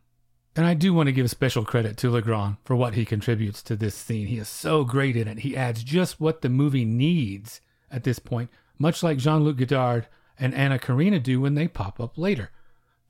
[0.55, 3.75] And I do want to give special credit to Legrand for what he contributes to
[3.75, 4.27] this scene.
[4.27, 5.39] He is so great in it.
[5.39, 10.07] He adds just what the movie needs at this point, much like Jean Luc Godard
[10.37, 12.49] and Anna Karina do when they pop up later.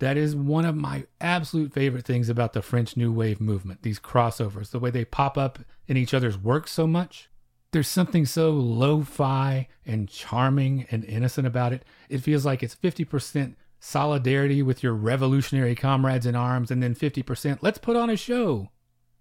[0.02, 4.00] That is one of my absolute favorite things about the French New Wave movement, these
[4.00, 7.30] crossovers, the way they pop up in each other's work so much.
[7.72, 11.86] There's something so lo fi and charming and innocent about it.
[12.10, 17.60] It feels like it's 50% solidarity with your revolutionary comrades in arms, and then 50%
[17.62, 18.72] let's put on a show.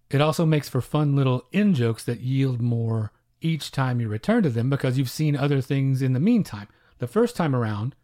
[0.09, 3.12] It also makes for fun little in jokes that yield more
[3.43, 6.69] each time you return to them because you've seen other things in the meantime.
[7.01, 7.97] The first time around,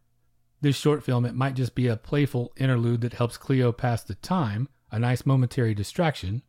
[0.60, 4.14] this short film, it might just be a playful interlude that helps Cleo pass the
[4.16, 6.42] time, a nice momentary distraction.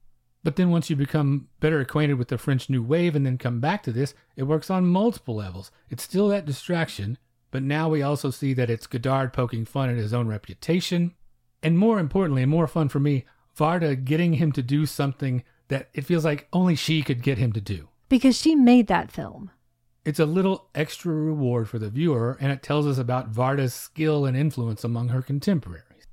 [0.43, 3.59] But then once you become better acquainted with the French New Wave and then come
[3.59, 5.71] back to this, it works on multiple levels.
[5.89, 7.17] It's still that distraction,
[7.51, 11.13] but now we also see that it's Godard poking fun at his own reputation.
[11.61, 13.25] And more importantly, and more fun for me,
[13.57, 17.51] Varda getting him to do something that it feels like only she could get him
[17.53, 17.89] to do.
[18.07, 19.51] Because she made that film.
[20.07, 24.25] It's a little extra reward for the viewer, and it tells us about Varda's skill
[24.25, 26.07] and influence among her contemporaries.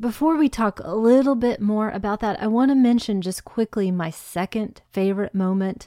[0.00, 3.92] Before we talk a little bit more about that, I want to mention just quickly
[3.92, 5.86] my second favorite moment,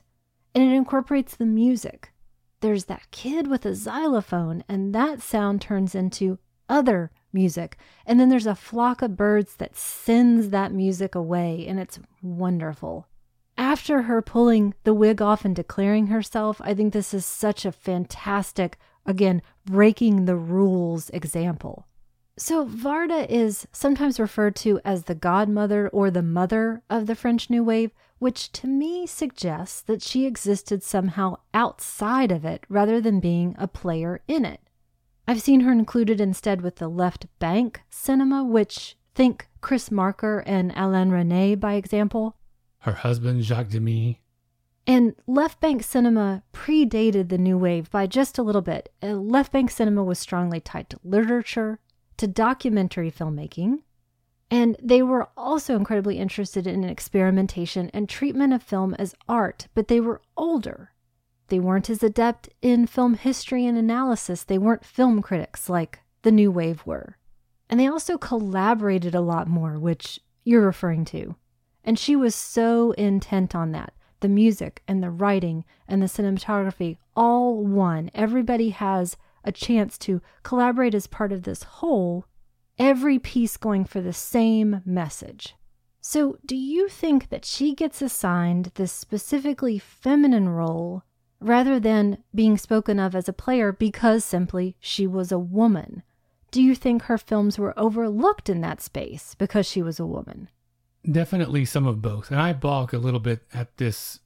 [0.56, 2.14] and it incorporates the music.
[2.62, 7.76] There's that kid with a xylophone, and that sound turns into other music.
[8.06, 13.10] And then there's a flock of birds that sends that music away, and it's wonderful.
[13.58, 17.72] After her pulling the wig off and declaring herself, I think this is such a
[17.72, 21.88] fantastic, again, breaking the rules example.
[22.38, 27.50] So, Varda is sometimes referred to as the godmother or the mother of the French
[27.50, 33.20] New Wave, which to me suggests that she existed somehow outside of it rather than
[33.20, 34.62] being a player in it.
[35.28, 40.72] I've seen her included instead with the left bank cinema, which think Chris Marker and
[40.76, 42.36] Alain Resnais by example.
[42.82, 44.22] Her husband, Jacques Demy.
[44.88, 48.92] And left bank cinema predated the new wave by just a little bit.
[49.02, 51.80] Uh, left bank cinema was strongly tied to literature,
[52.18, 53.80] to documentary filmmaking,
[54.52, 59.88] and they were also incredibly interested in experimentation and treatment of film as art, but
[59.88, 60.92] they were older.
[61.48, 64.44] They weren't as adept in film history and analysis.
[64.44, 67.18] They weren't film critics like the New Wave were.
[67.70, 71.36] And they also collaborated a lot more, which you're referring to.
[71.84, 73.94] And she was so intent on that.
[74.20, 78.12] The music and the writing and the cinematography, all one.
[78.14, 82.26] Everybody has a chance to collaborate as part of this whole,
[82.78, 85.56] every piece going for the same message.
[86.02, 91.04] So, do you think that she gets assigned this specifically feminine role
[91.40, 96.04] rather than being spoken of as a player because simply she was a woman?
[96.50, 100.50] Do you think her films were overlooked in that space because she was a woman?
[101.10, 102.32] Definitely some of both.
[102.32, 104.20] And I balk a little bit at this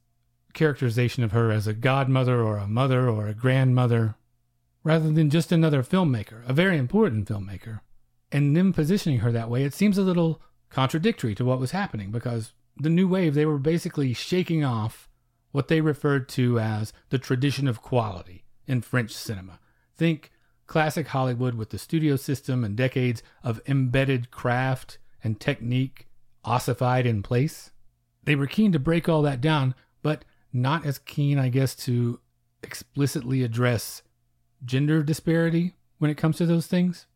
[0.52, 4.16] characterization of her as a godmother or a mother or a grandmother
[4.82, 7.80] rather than just another filmmaker, a very important filmmaker.
[8.30, 12.10] And them positioning her that way, it seems a little contradictory to what was happening
[12.10, 15.08] because the new wave, they were basically shaking off
[15.52, 19.58] what they referred to as the tradition of quality in French cinema.
[19.96, 20.30] Think
[20.66, 26.05] classic Hollywood with the studio system and decades of embedded craft and technique
[26.46, 27.70] ossified in place.
[28.24, 32.20] They were keen to break all that down, but not as keen, I guess, to
[32.62, 34.02] explicitly address
[34.64, 37.06] gender disparity when it comes to those things,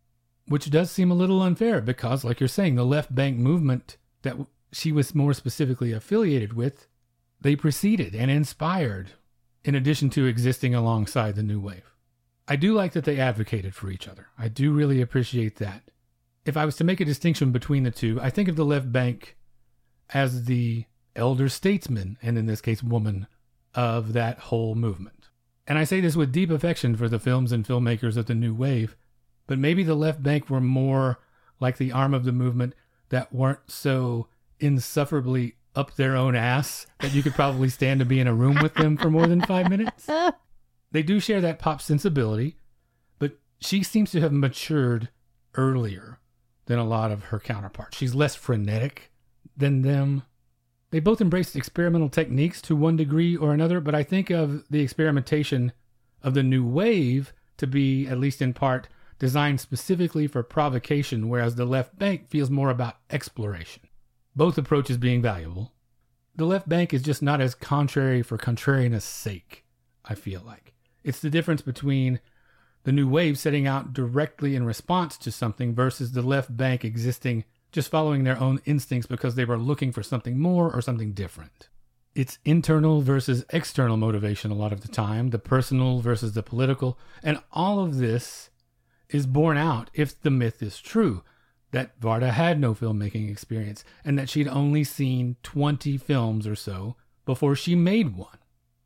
[0.47, 4.37] which does seem a little unfair because, like you're saying, the left bank movement that
[4.73, 6.87] she was more specifically affiliated with,
[7.41, 9.13] they preceded and inspired,
[9.65, 11.95] in addition to existing alongside the new wave.
[12.47, 14.27] I do like that they advocated for each other.
[14.39, 15.90] I do really appreciate that.
[16.45, 18.91] If I was to make a distinction between the two, I think of the left
[18.91, 19.37] bank
[20.13, 20.85] as the
[21.15, 23.27] elder statesman, and in this case, woman,
[23.75, 25.29] of that whole movement.
[25.67, 28.55] And I say this with deep affection for the films and filmmakers of the new
[28.55, 28.97] wave,
[29.47, 31.21] but maybe the left bank were more
[31.61, 32.75] like the arm of the movement
[33.11, 34.29] that weren't so
[34.59, 38.59] insufferably up their own ass that you could probably stand to be in a room
[38.61, 40.09] with them for more than five minutes.
[40.93, 42.57] They do share that pop sensibility,
[43.19, 45.09] but she seems to have matured
[45.55, 46.19] earlier
[46.71, 47.97] than a lot of her counterparts.
[47.97, 49.11] She's less frenetic
[49.57, 50.23] than them.
[50.93, 54.81] They both embraced experimental techniques to one degree or another, but I think of the
[54.81, 55.73] experimentation
[56.23, 58.87] of the new wave to be, at least in part,
[59.19, 63.83] designed specifically for provocation, whereas the left bank feels more about exploration.
[64.37, 65.73] Both approaches being valuable.
[66.37, 69.65] The left bank is just not as contrary for contrariness' sake,
[70.05, 70.73] I feel like.
[71.03, 72.21] It's the difference between
[72.85, 77.45] the new wave setting out directly in response to something versus the left bank existing
[77.73, 81.69] just following their own instincts because they were looking for something more or something different.
[82.15, 86.99] It's internal versus external motivation a lot of the time, the personal versus the political,
[87.23, 88.51] and all of this
[89.09, 91.23] is borne out if the myth is true
[91.73, 96.97] that Varda had no filmmaking experience and that she'd only seen 20 films or so
[97.25, 98.39] before she made one.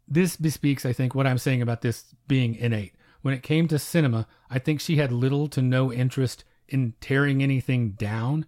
[0.07, 2.95] This bespeaks, I think, what I'm saying about this being innate.
[3.25, 7.43] When it came to cinema, I think she had little to no interest in tearing
[7.43, 8.45] anything down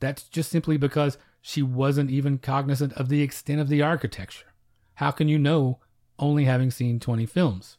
[0.00, 4.46] that's just simply because she wasn't even cognizant of the extent of the architecture.
[4.94, 5.80] How can you know
[6.18, 7.76] only having seen 20 films?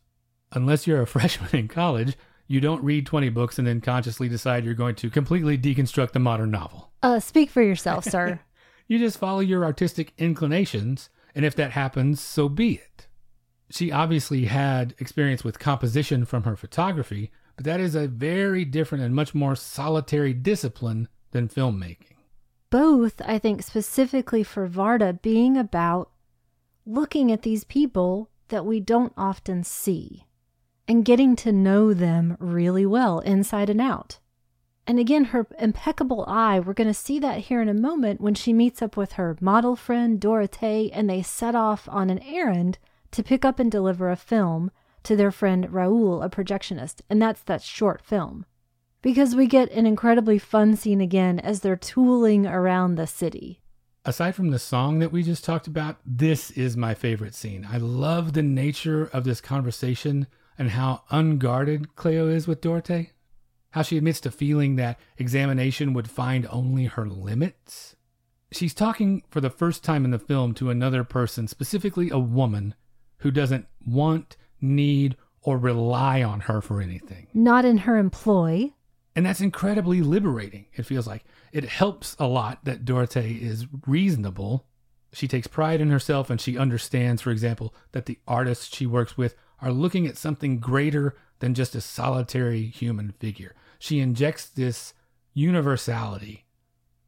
[0.51, 2.15] Unless you're a freshman in college,
[2.45, 6.19] you don't read 20 books and then consciously decide you're going to completely deconstruct the
[6.19, 6.91] modern novel.
[7.01, 8.41] Uh, speak for yourself, sir.
[8.87, 13.06] you just follow your artistic inclinations, and if that happens, so be it.
[13.69, 19.03] She obviously had experience with composition from her photography, but that is a very different
[19.03, 22.15] and much more solitary discipline than filmmaking.
[22.69, 26.11] Both, I think, specifically for Varda, being about
[26.85, 30.25] looking at these people that we don't often see
[30.87, 34.19] and getting to know them really well inside and out.
[34.85, 38.35] And again, her impeccable eye, we're going to see that here in a moment when
[38.35, 42.77] she meets up with her model friend, Dorothée, and they set off on an errand
[43.11, 44.71] to pick up and deliver a film
[45.03, 47.01] to their friend Raoul, a projectionist.
[47.09, 48.45] And that's that short film
[49.01, 53.61] because we get an incredibly fun scene again as they're tooling around the city.
[54.03, 57.67] Aside from the song that we just talked about, this is my favorite scene.
[57.71, 60.27] I love the nature of this conversation
[60.57, 63.11] and how unguarded Cleo is with Dorothée.
[63.71, 67.95] How she admits to feeling that examination would find only her limits.
[68.51, 72.75] She's talking for the first time in the film to another person, specifically a woman,
[73.19, 77.27] who doesn't want, need, or rely on her for anything.
[77.33, 78.73] Not in her employ.
[79.15, 81.23] And that's incredibly liberating, it feels like.
[81.51, 84.67] It helps a lot that Dorothée is reasonable.
[85.13, 89.17] She takes pride in herself and she understands, for example, that the artists she works
[89.17, 93.55] with are looking at something greater than just a solitary human figure.
[93.79, 94.93] She injects this
[95.33, 96.45] universality,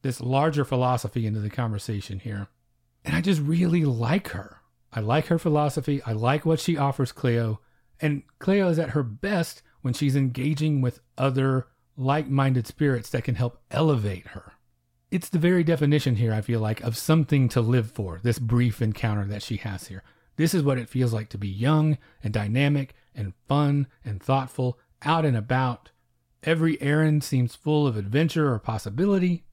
[0.01, 2.47] this larger philosophy into the conversation here.
[3.03, 4.58] And I just really like her.
[4.91, 6.01] I like her philosophy.
[6.05, 7.61] I like what she offers Cleo.
[7.99, 13.23] And Cleo is at her best when she's engaging with other like minded spirits that
[13.23, 14.53] can help elevate her.
[15.11, 18.81] It's the very definition here, I feel like, of something to live for, this brief
[18.81, 20.03] encounter that she has here.
[20.35, 24.79] This is what it feels like to be young and dynamic and fun and thoughtful,
[25.01, 25.89] out and about.
[26.43, 29.43] Every errand seems full of adventure or possibility.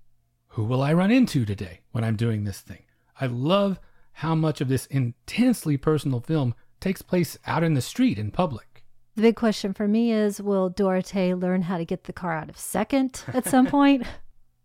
[0.51, 2.85] Who will I run into today when I'm doing this thing?
[3.21, 3.81] I love
[4.21, 8.83] how much of this intensely personal film takes place out in the street in public.
[9.15, 12.49] The big question for me is will Dorothée learn how to get the car out
[12.49, 14.07] of second at some point?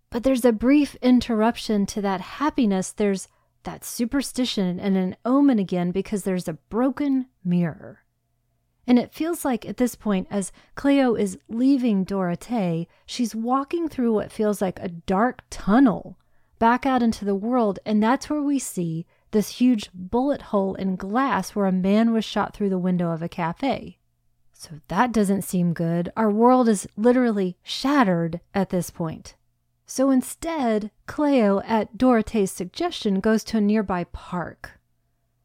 [0.10, 2.92] But there's a brief interruption to that happiness.
[2.92, 3.30] There's
[3.64, 8.00] that superstition and an omen again because there's a broken mirror.
[8.86, 14.12] And it feels like at this point, as Cleo is leaving Dorothée, she's walking through
[14.12, 16.20] what feels like a dark tunnel
[16.60, 17.80] back out into the world.
[17.86, 22.26] And that's where we see this huge bullet hole in glass where a man was
[22.26, 23.98] shot through the window of a cafe.
[24.54, 26.12] So that doesn't seem good.
[26.16, 29.36] Our world is literally shattered at this point.
[29.86, 34.80] So instead, Cleo, at Dorothée's suggestion, goes to a nearby park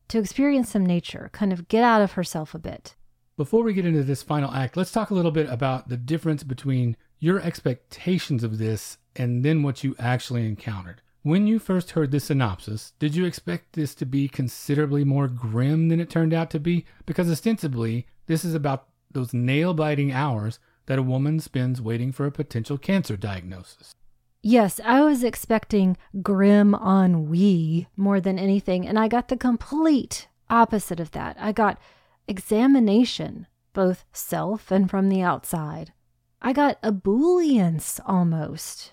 [0.09, 2.95] to experience some nature, kind of get out of herself a bit.
[3.37, 6.43] Before we get into this final act, let's talk a little bit about the difference
[6.43, 11.03] between your expectations of this and then what you actually encountered.
[11.27, 15.89] When you first heard this synopsis, did you expect this to be considerably more grim
[15.89, 16.87] than it turned out to be?
[17.05, 22.27] Because ostensibly, this is about those nail biting hours that a woman spends waiting for
[22.27, 23.93] a potential cancer diagnosis.
[24.41, 31.01] Yes, I was expecting grim ennui more than anything, and I got the complete opposite
[31.01, 31.37] of that.
[31.41, 31.81] I got
[32.29, 35.93] examination, both self and from the outside.
[36.41, 38.93] I got ebullience almost.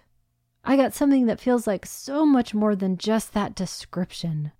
[0.66, 4.52] I got something that feels like so much more than just that description.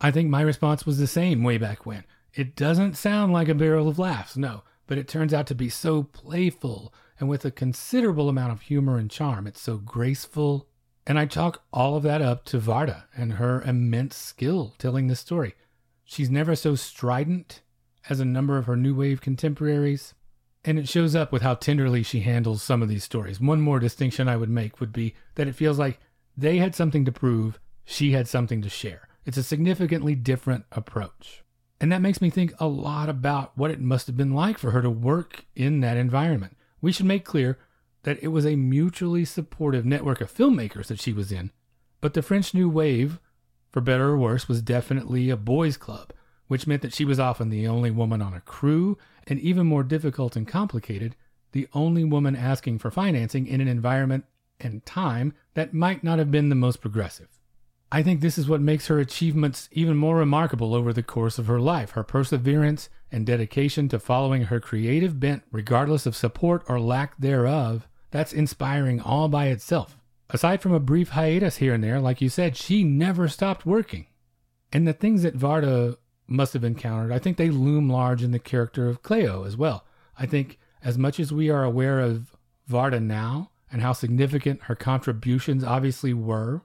[0.00, 2.04] I think my response was the same way back when.
[2.34, 5.68] It doesn't sound like a barrel of laughs, no, but it turns out to be
[5.68, 9.46] so playful and with a considerable amount of humor and charm.
[9.46, 10.66] It's so graceful.
[11.06, 15.20] And I chalk all of that up to Varda and her immense skill telling this
[15.20, 15.54] story.
[16.04, 17.62] She's never so strident
[18.08, 20.14] as a number of her new wave contemporaries.
[20.64, 23.40] And it shows up with how tenderly she handles some of these stories.
[23.40, 25.98] One more distinction I would make would be that it feels like
[26.36, 29.08] they had something to prove, she had something to share.
[29.24, 31.42] It's a significantly different approach.
[31.80, 34.70] And that makes me think a lot about what it must have been like for
[34.70, 36.56] her to work in that environment.
[36.80, 37.58] We should make clear
[38.04, 41.50] that it was a mutually supportive network of filmmakers that she was in,
[42.00, 43.18] but the French New Wave,
[43.70, 46.12] for better or worse, was definitely a boys' club
[46.52, 49.82] which meant that she was often the only woman on a crew, and even more
[49.82, 51.16] difficult and complicated,
[51.52, 54.26] the only woman asking for financing in an environment
[54.60, 57.38] and time that might not have been the most progressive.
[57.90, 61.46] I think this is what makes her achievements even more remarkable over the course of
[61.46, 66.78] her life her perseverance and dedication to following her creative bent, regardless of support or
[66.78, 67.88] lack thereof.
[68.10, 69.96] That's inspiring all by itself.
[70.28, 74.08] Aside from a brief hiatus here and there, like you said, she never stopped working.
[74.70, 75.96] And the things that Varda
[76.32, 79.84] must have encountered, I think they loom large in the character of Cleo as well.
[80.18, 82.34] I think as much as we are aware of
[82.68, 86.62] Varda now and how significant her contributions obviously were,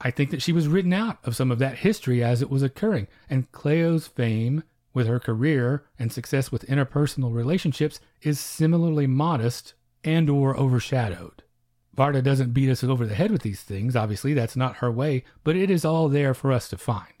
[0.00, 2.62] I think that she was written out of some of that history as it was
[2.62, 3.06] occurring.
[3.28, 4.62] And Cleo's fame
[4.94, 11.42] with her career and success with interpersonal relationships is similarly modest and or overshadowed.
[11.96, 15.22] Varda doesn't beat us over the head with these things, obviously that's not her way,
[15.44, 17.19] but it is all there for us to find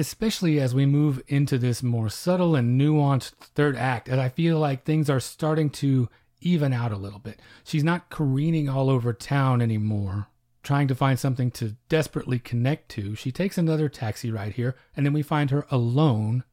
[0.00, 4.58] especially as we move into this more subtle and nuanced third act, as I feel
[4.58, 6.08] like things are starting to
[6.40, 7.38] even out a little bit.
[7.64, 10.28] She's not careening all over town anymore,
[10.62, 13.14] trying to find something to desperately connect to.
[13.14, 16.44] She takes another taxi ride here, and then we find her alone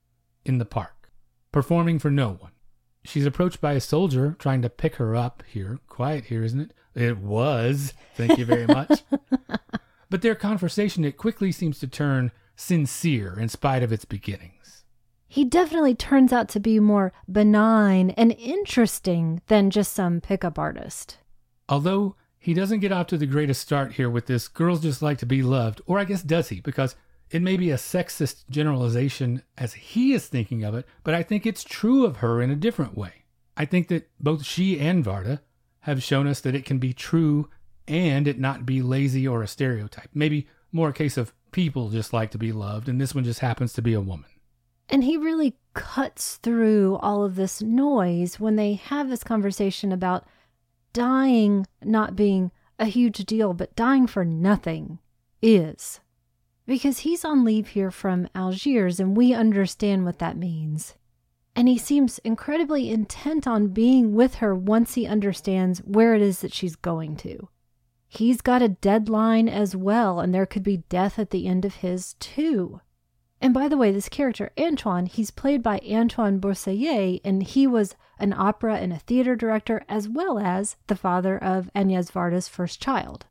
[0.44, 1.10] in the park,
[1.54, 2.52] performing for no one.
[3.06, 5.80] She's approached by a soldier trying to pick her up here.
[5.88, 6.74] Quiet here, isn't it?
[6.94, 7.94] It was.
[8.16, 9.04] Thank you very much.
[10.10, 14.84] but their conversation, it quickly seems to turn sincere in spite of its beginnings.
[15.30, 21.20] He definitely turns out to be more benign and interesting than just some pickup artist.
[21.70, 25.18] Although he doesn't get off to the greatest start here with this girls just like
[25.20, 26.60] to be loved, or I guess does he?
[26.62, 26.96] Because
[27.30, 31.46] it may be a sexist generalization as he is thinking of it, but I think
[31.46, 33.26] it's true of her in a different way.
[33.56, 35.42] I think that both she and Varda
[35.82, 37.50] have shown us that it can be true
[37.88, 40.10] and it not be lazy or a stereotype.
[40.14, 43.40] Maybe more a case of people just like to be loved, and this one just
[43.40, 44.30] happens to be a woman.
[44.90, 50.26] And he really cuts through all of this noise when they have this conversation about
[50.94, 55.00] dying not being a huge deal, but dying for nothing
[55.42, 56.00] is.
[56.68, 60.96] because he's on leave here from Algiers and we understand what that means.
[61.56, 66.42] And he seems incredibly intent on being with her once he understands where it is
[66.42, 67.48] that she's going to.
[68.08, 71.76] He's got a deadline as well, and there could be death at the end of
[71.76, 72.82] his, too.
[73.40, 77.96] And by the way, this character, Antoine, he's played by Antoine Bourseiller, and he was
[78.18, 82.82] an opera and a theater director, as well as the father of Agnès Varda's first
[82.82, 83.26] child.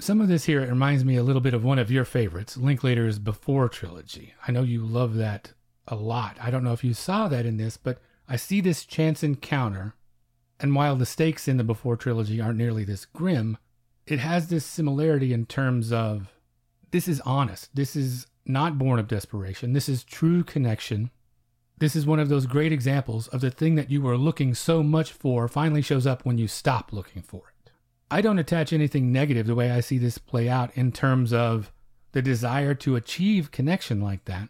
[0.00, 3.20] Some of this here reminds me a little bit of one of your favorites, Linklater's
[3.20, 4.34] Before trilogy.
[4.48, 5.52] I know you love that
[5.86, 6.36] a lot.
[6.40, 9.94] I don't know if you saw that in this, but I see this chance encounter,
[10.58, 13.58] and while the stakes in the Before trilogy aren't nearly this grim,
[14.06, 16.28] it has this similarity in terms of
[16.90, 17.74] this is honest.
[17.74, 19.72] This is not born of desperation.
[19.72, 21.10] This is true connection.
[21.78, 24.82] This is one of those great examples of the thing that you were looking so
[24.82, 27.70] much for finally shows up when you stop looking for it.
[28.10, 31.72] I don't attach anything negative the way I see this play out in terms of
[32.12, 34.48] the desire to achieve connection like that.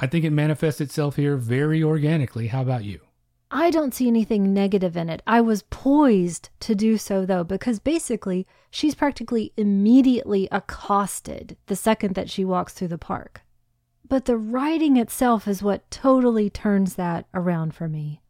[0.00, 2.48] I think it manifests itself here very organically.
[2.48, 3.00] How about you?
[3.50, 5.22] I don't see anything negative in it.
[5.26, 8.46] I was poised to do so, though, because basically
[8.76, 13.40] she's practically immediately accosted the second that she walks through the park.
[14.06, 18.20] But the writing itself is what totally turns that around for me.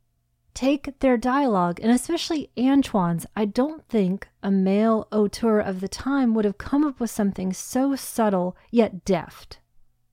[0.55, 3.27] Take their dialogue, and especially Antoine's.
[3.35, 7.53] I don't think a male auteur of the time would have come up with something
[7.53, 9.59] so subtle yet deft.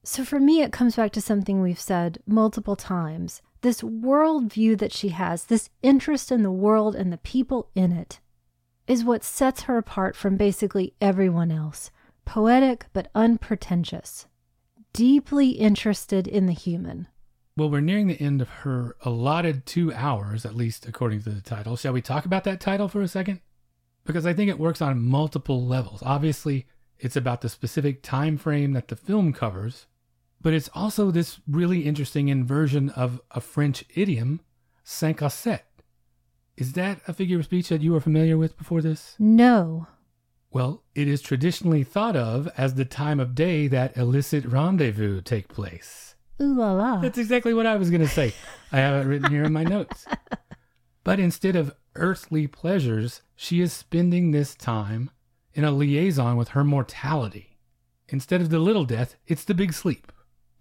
[0.03, 4.91] So for me, it comes back to something we've said multiple times this worldview that
[4.91, 8.19] she has, this interest in the world and the people in it,
[8.87, 11.91] is what sets her apart from basically everyone else.
[12.25, 14.27] Poetic but unpretentious,
[14.93, 17.07] deeply interested in the human.
[17.55, 21.41] Well, we're nearing the end of her allotted two hours, at least according to the
[21.41, 21.75] title.
[21.75, 23.41] Shall we talk about that title for a second?
[24.05, 26.01] Because I think it works on multiple levels.
[26.03, 26.65] Obviously,
[26.97, 29.85] it's about the specific time frame that the film covers,
[30.41, 34.41] but it's also this really interesting inversion of a French idiom,
[34.83, 35.61] cinq à sept.
[36.55, 39.15] Is that a figure of speech that you were familiar with before this?
[39.17, 39.87] No.
[40.51, 45.47] Well, it is traditionally thought of as the time of day that illicit rendezvous take
[45.47, 46.15] place.
[46.41, 46.99] Ooh la la.
[46.99, 48.33] That's exactly what I was going to say.
[48.71, 50.05] I have it written here in my notes.
[51.05, 55.09] But instead of earthly pleasures, she is spending this time
[55.53, 57.57] in a liaison with her mortality.
[58.07, 60.13] Instead of the little death, it's the big sleep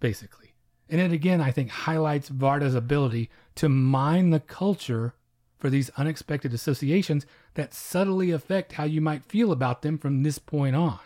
[0.03, 0.53] basically.
[0.89, 5.15] And it again, I think, highlights Varda's ability to mine the culture
[5.63, 10.37] for these unexpected associations that subtly affect how you might feel about them from this
[10.37, 10.99] point on.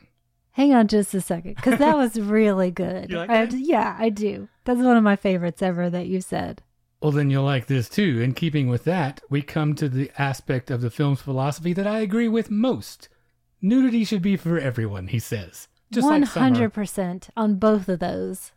[0.54, 3.12] Hang on just a second, because that was really good.
[3.12, 3.54] You like I- that?
[3.60, 4.50] yeah, I do.
[4.66, 6.64] That's one of my favorites ever that you said.
[7.04, 8.20] Well, then you'll like this too.
[8.20, 12.00] In keeping with that, we come to the aspect of the film's philosophy that I
[12.00, 13.10] agree with most.
[13.62, 15.68] Nudity should be for everyone, he says.
[15.92, 16.44] Just One like Summer.
[16.46, 18.54] hundred percent on both of those.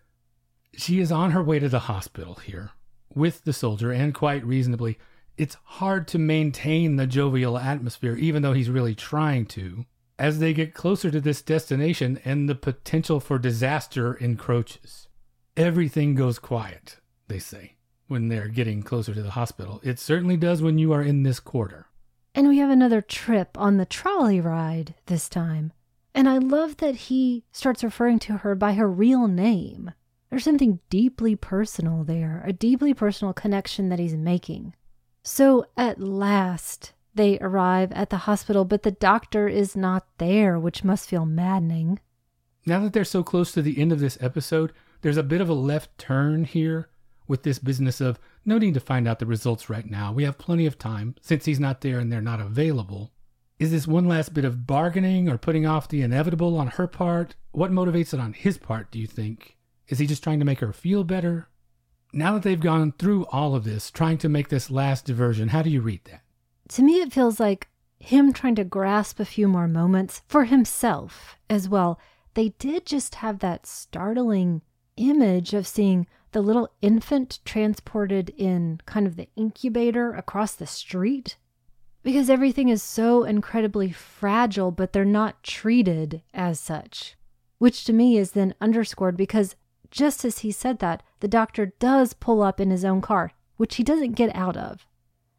[0.78, 2.70] She is on her way to the hospital here
[3.14, 4.96] with the soldier, and quite reasonably.
[5.36, 9.86] It's hard to maintain the jovial atmosphere, even though he's really trying to,
[10.18, 15.08] as they get closer to this destination and the potential for disaster encroaches.
[15.56, 17.76] Everything goes quiet, they say,
[18.06, 19.80] when they're getting closer to the hospital.
[19.82, 21.86] It certainly does when you are in this quarter.
[22.34, 25.72] And we have another trip on the trolley ride this time.
[26.14, 29.92] And I love that he starts referring to her by her real name.
[30.28, 34.74] There's something deeply personal there, a deeply personal connection that he's making.
[35.22, 40.84] So at last, they arrive at the hospital, but the doctor is not there, which
[40.84, 42.00] must feel maddening.
[42.66, 45.48] Now that they're so close to the end of this episode, there's a bit of
[45.48, 46.88] a left turn here
[47.26, 50.12] with this business of no need to find out the results right now.
[50.12, 53.12] We have plenty of time since he's not there and they're not available.
[53.58, 57.36] Is this one last bit of bargaining or putting off the inevitable on her part?
[57.52, 59.58] What motivates it on his part, do you think?
[59.88, 61.49] Is he just trying to make her feel better?
[62.12, 65.62] Now that they've gone through all of this, trying to make this last diversion, how
[65.62, 66.22] do you read that?
[66.70, 71.36] To me, it feels like him trying to grasp a few more moments for himself
[71.48, 72.00] as well.
[72.34, 74.62] They did just have that startling
[74.96, 81.36] image of seeing the little infant transported in kind of the incubator across the street
[82.02, 87.16] because everything is so incredibly fragile, but they're not treated as such,
[87.58, 89.56] which to me is then underscored because
[89.90, 93.76] just as he said that, the doctor does pull up in his own car, which
[93.76, 94.86] he doesn't get out of.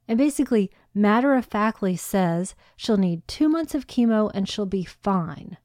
[0.08, 4.84] And basically, matter of factly says she'll need two months of chemo and she'll be
[4.84, 5.58] fine.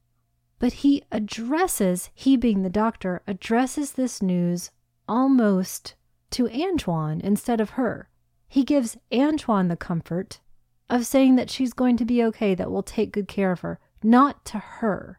[0.59, 4.71] But he addresses, he being the doctor, addresses this news
[5.09, 5.95] almost
[6.31, 8.09] to Antoine instead of her.
[8.49, 10.41] He gives Antoine the comfort
[10.89, 13.81] of saying that she's going to be okay, that we'll take good care of her,
[14.03, 15.19] not to her.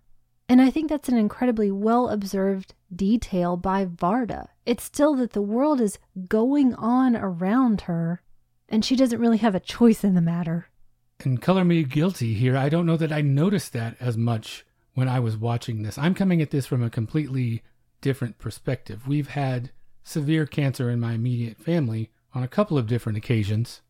[0.50, 4.48] And I think that's an incredibly well observed detail by Varda.
[4.66, 8.22] It's still that the world is going on around her,
[8.70, 10.70] and she doesn't really have a choice in the matter.
[11.24, 12.56] And color me guilty here.
[12.56, 15.98] I don't know that I noticed that as much when I was watching this.
[15.98, 17.64] I'm coming at this from a completely
[18.02, 19.08] different perspective.
[19.08, 19.72] We've had
[20.04, 23.82] severe cancer in my immediate family on a couple of different occasions.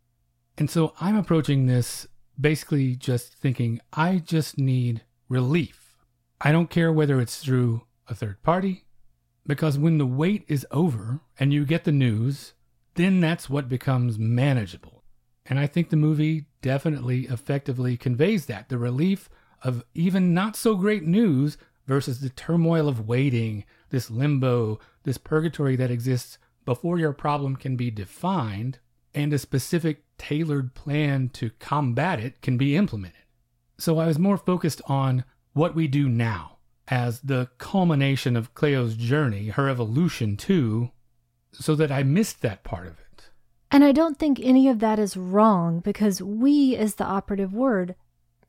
[0.58, 2.08] And so I'm approaching this
[2.40, 5.87] basically just thinking, I just need relief.
[6.40, 8.86] I don't care whether it's through a third party,
[9.46, 12.54] because when the wait is over and you get the news,
[12.96, 15.04] then that's what becomes manageable.
[15.46, 19.30] And I think the movie definitely effectively conveys that the relief
[19.64, 21.58] of even not so great news
[21.88, 27.78] versus the turmoil of waiting, this limbo, this purgatory that exists before your problem can
[27.78, 28.80] be defined
[29.14, 33.22] and a specific tailored plan to combat it can be implemented.
[33.78, 35.24] So I was more focused on
[35.58, 40.92] what we do now as the culmination of Cleo's journey, her evolution too,
[41.52, 43.30] so that I missed that part of it.
[43.70, 47.96] And I don't think any of that is wrong because we is the operative word,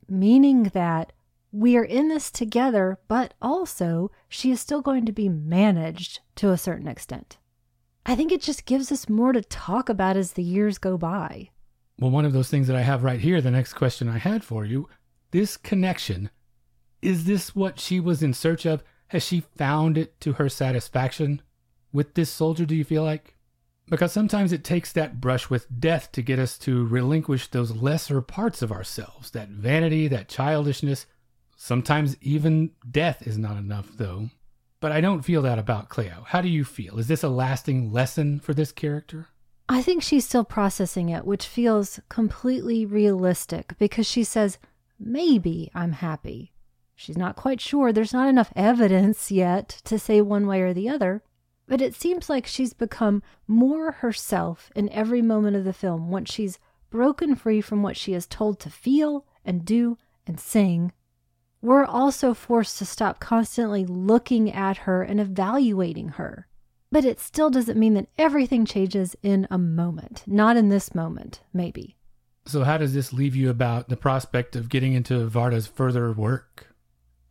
[0.07, 1.11] meaning that
[1.51, 6.51] we are in this together, but also she is still going to be managed to
[6.51, 7.37] a certain extent.
[8.05, 11.49] I think it just gives us more to talk about as the years go by.
[11.99, 14.43] Well, one of those things that I have right here, the next question I had
[14.43, 14.87] for you
[15.31, 16.29] this connection,
[17.01, 18.83] is this what she was in search of?
[19.07, 21.41] Has she found it to her satisfaction
[21.91, 23.35] with this soldier, do you feel like?
[23.89, 28.21] Because sometimes it takes that brush with death to get us to relinquish those lesser
[28.21, 31.07] parts of ourselves, that vanity, that childishness.
[31.55, 34.29] Sometimes even death is not enough, though.
[34.79, 36.23] But I don't feel that about Cleo.
[36.27, 36.99] How do you feel?
[36.99, 39.27] Is this a lasting lesson for this character?
[39.67, 44.57] I think she's still processing it, which feels completely realistic because she says,
[44.99, 46.53] maybe I'm happy.
[46.99, 47.93] She's not quite sure.
[47.93, 51.23] There's not enough evidence yet to say one way or the other.
[51.65, 56.29] But it seems like she's become more herself in every moment of the film once
[56.29, 59.97] she's broken free from what she is told to feel and do
[60.27, 60.91] and sing.
[61.61, 66.49] We're also forced to stop constantly looking at her and evaluating her.
[66.91, 70.23] But it still doesn't mean that everything changes in a moment.
[70.27, 71.95] Not in this moment, maybe.
[72.45, 76.68] So, how does this leave you about the prospect of getting into Varda's further work?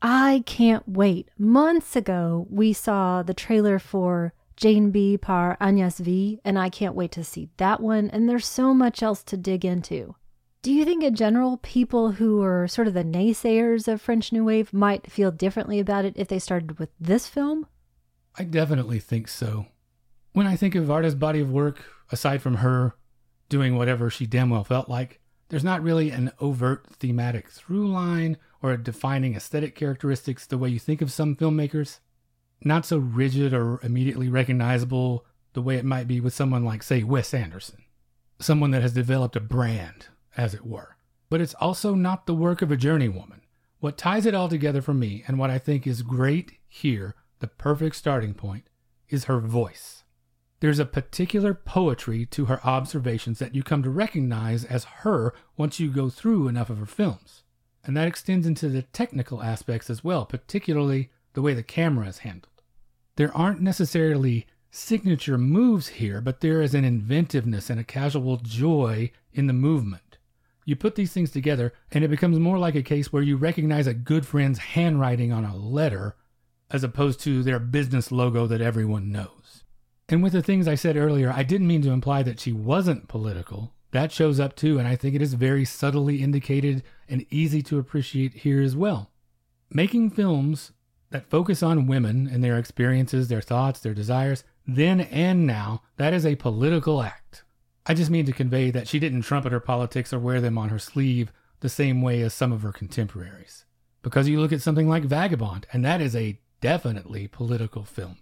[0.01, 1.29] I can't wait.
[1.39, 5.17] Months ago, we saw the trailer for Jane B.
[5.17, 8.11] par Agnès V, and I can't wait to see that one.
[8.11, 10.15] And there's so much else to dig into.
[10.63, 14.45] Do you think, in general, people who are sort of the naysayers of French New
[14.45, 17.67] Wave might feel differently about it if they started with this film?
[18.37, 19.67] I definitely think so.
[20.33, 22.97] When I think of Varda's body of work, aside from her
[23.49, 28.37] doing whatever she damn well felt like, there's not really an overt thematic through line
[28.63, 32.01] or defining aesthetic characteristics the way you think of some filmmakers.
[32.63, 37.03] Not so rigid or immediately recognizable the way it might be with someone like, say,
[37.03, 37.85] Wes Anderson.
[38.41, 40.07] Someone that has developed a brand,
[40.37, 40.97] as it were.
[41.31, 43.41] But it's also not the work of a journeywoman.
[43.81, 47.47] What ties it all together for me, and what I think is great here, the
[47.47, 48.69] perfect starting point,
[49.09, 50.03] is her voice.
[50.61, 55.79] There's a particular poetry to her observations that you come to recognize as her once
[55.79, 57.45] you go through enough of her films.
[57.89, 62.18] And that extends into the technical aspects as well, particularly the way the camera is
[62.18, 62.62] handled.
[63.16, 69.11] There aren't necessarily signature moves here, but there is an inventiveness and a casual joy
[69.32, 70.18] in the movement.
[70.66, 73.86] You put these things together, and it becomes more like a case where you recognize
[73.86, 76.14] a good friend's handwriting on a letter
[76.70, 79.64] as opposed to their business logo that everyone knows.
[80.11, 83.09] And with the things I said earlier, I didn't mean to imply that she wasn't
[83.09, 83.72] political.
[83.93, 87.79] That shows up too, and I think it is very subtly indicated and easy to
[87.79, 89.11] appreciate here as well.
[89.71, 90.73] Making films
[91.11, 96.13] that focus on women and their experiences, their thoughts, their desires, then and now, that
[96.13, 97.45] is a political act.
[97.87, 100.69] I just mean to convey that she didn't trumpet her politics or wear them on
[100.69, 103.65] her sleeve the same way as some of her contemporaries.
[104.03, 108.19] Because you look at something like Vagabond, and that is a definitely political film.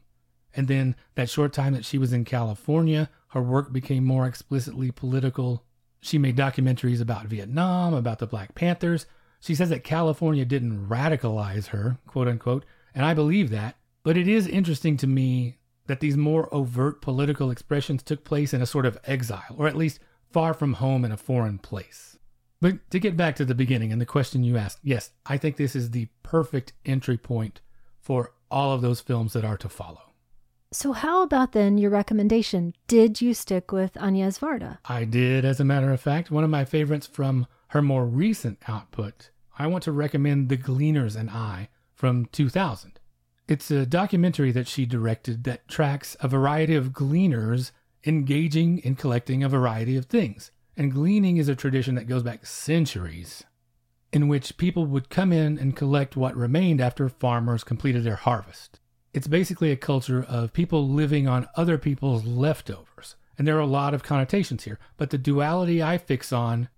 [0.55, 4.91] And then that short time that she was in California, her work became more explicitly
[4.91, 5.64] political.
[6.07, 9.07] She made documentaries about Vietnam, about the Black Panthers.
[9.40, 13.76] She says that California didn't radicalize her, quote unquote, and I believe that.
[14.04, 18.62] But it is interesting to me that these more overt political expressions took place in
[18.62, 19.98] a sort of exile, or at least
[20.30, 22.16] far from home in a foreign place.
[22.61, 25.57] But to get back to the beginning and the question you asked, yes, I think
[25.57, 27.61] this is the perfect entry point
[28.00, 30.05] for all of those films that are to follow.
[30.72, 32.74] So, how about then your recommendation?
[32.88, 34.78] Did you stick with Agnès Varda?
[34.84, 36.30] I did, as a matter of fact.
[36.30, 39.30] One of my favorites from her more recent output.
[39.58, 42.98] I want to recommend The Gleaners and I from 2000.
[43.48, 47.70] It's a documentary that she directed that tracks a variety of gleaners
[48.04, 50.50] engaging in collecting a variety of things.
[50.76, 53.44] And gleaning is a tradition that goes back centuries,
[54.12, 58.80] in which people would come in and collect what remained after farmers completed their harvest.
[59.16, 63.16] It's basically a culture of people living on other people's leftovers.
[63.38, 66.68] And there are a lot of connotations here, but the duality I fix on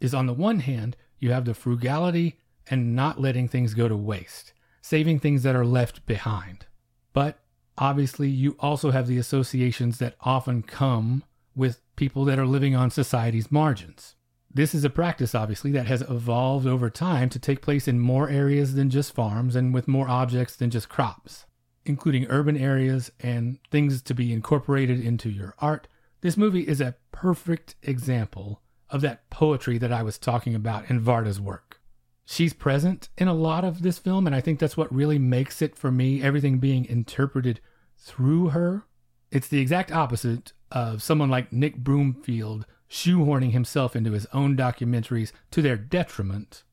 [0.00, 2.38] is on the one hand, you have the frugality
[2.70, 6.66] and not letting things go to waste, saving things that are left behind.
[7.12, 7.40] But
[7.76, 11.24] obviously, you also have the associations that often come
[11.56, 14.14] with people that are living on society's margins.
[14.54, 18.28] This is a practice, obviously, that has evolved over time to take place in more
[18.28, 21.44] areas than just farms and with more objects than just crops,
[21.88, 25.88] including urban areas and things to be incorporated into your art.
[26.20, 31.00] This movie is a perfect example of that poetry that I was talking about in
[31.00, 31.80] Varda's work.
[32.24, 35.62] She's present in a lot of this film, and I think that's what really makes
[35.62, 37.60] it for me, everything being interpreted
[37.96, 38.84] through her.
[39.30, 45.32] It's the exact opposite of someone like Nick Broomfield shoehorning himself into his own documentaries
[45.50, 46.64] to their detriment.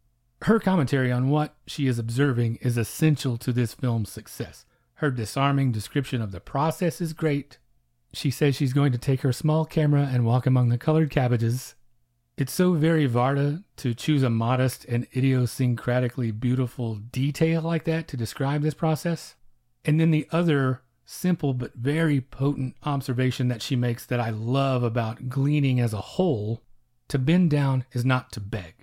[0.41, 4.65] Her commentary on what she is observing is essential to this film's success.
[4.99, 7.57] Her disarming description of the process is great.
[8.13, 11.75] She says she's going to take her small camera and walk among the colored cabbages.
[12.37, 18.17] It's so very Varda to choose a modest and idiosyncratically beautiful detail like that to
[18.17, 19.35] describe this process.
[19.83, 24.81] And then the other simple but very potent observation that she makes that I love
[24.81, 26.63] about gleaning as a whole
[27.09, 28.73] to bend down is not to beg.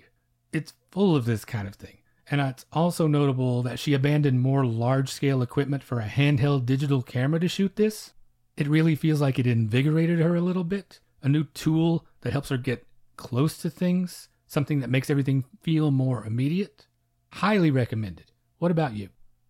[0.51, 1.97] It's full of this kind of thing.
[2.29, 7.01] And it's also notable that she abandoned more large scale equipment for a handheld digital
[7.01, 8.13] camera to shoot this.
[8.55, 10.99] It really feels like it invigorated her a little bit.
[11.21, 12.85] A new tool that helps her get
[13.17, 16.87] close to things, something that makes everything feel more immediate.
[17.31, 18.31] Highly recommended.
[18.59, 19.09] What about you?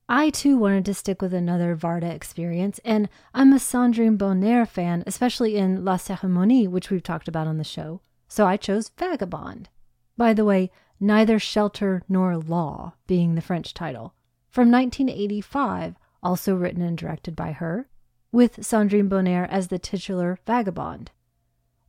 [0.09, 5.03] I too wanted to stick with another Varda experience, and I'm a Sandrine Bonnaire fan,
[5.07, 8.01] especially in La Cérémonie, which we've talked about on the show.
[8.27, 9.69] So I chose Vagabond.
[10.17, 10.71] By the way,
[11.05, 14.13] Neither Shelter Nor Law being the French title.
[14.47, 17.89] From 1985, also written and directed by her,
[18.31, 21.11] with Sandrine Bonnaire as the titular vagabond.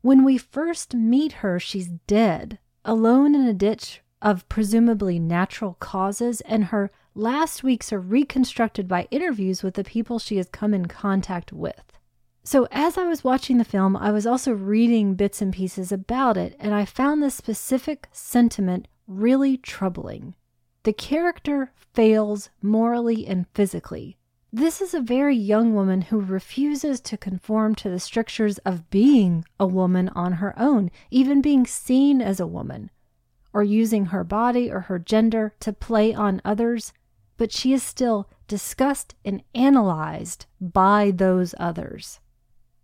[0.01, 6.41] When we first meet her, she's dead, alone in a ditch of presumably natural causes,
[6.41, 10.87] and her last weeks are reconstructed by interviews with the people she has come in
[10.87, 11.85] contact with.
[12.43, 16.37] So, as I was watching the film, I was also reading bits and pieces about
[16.37, 20.34] it, and I found this specific sentiment really troubling.
[20.82, 24.16] The character fails morally and physically.
[24.52, 29.44] This is a very young woman who refuses to conform to the strictures of being
[29.59, 32.90] a woman on her own, even being seen as a woman,
[33.52, 36.92] or using her body or her gender to play on others
[37.36, 42.20] but she is still discussed and analyzed by those others.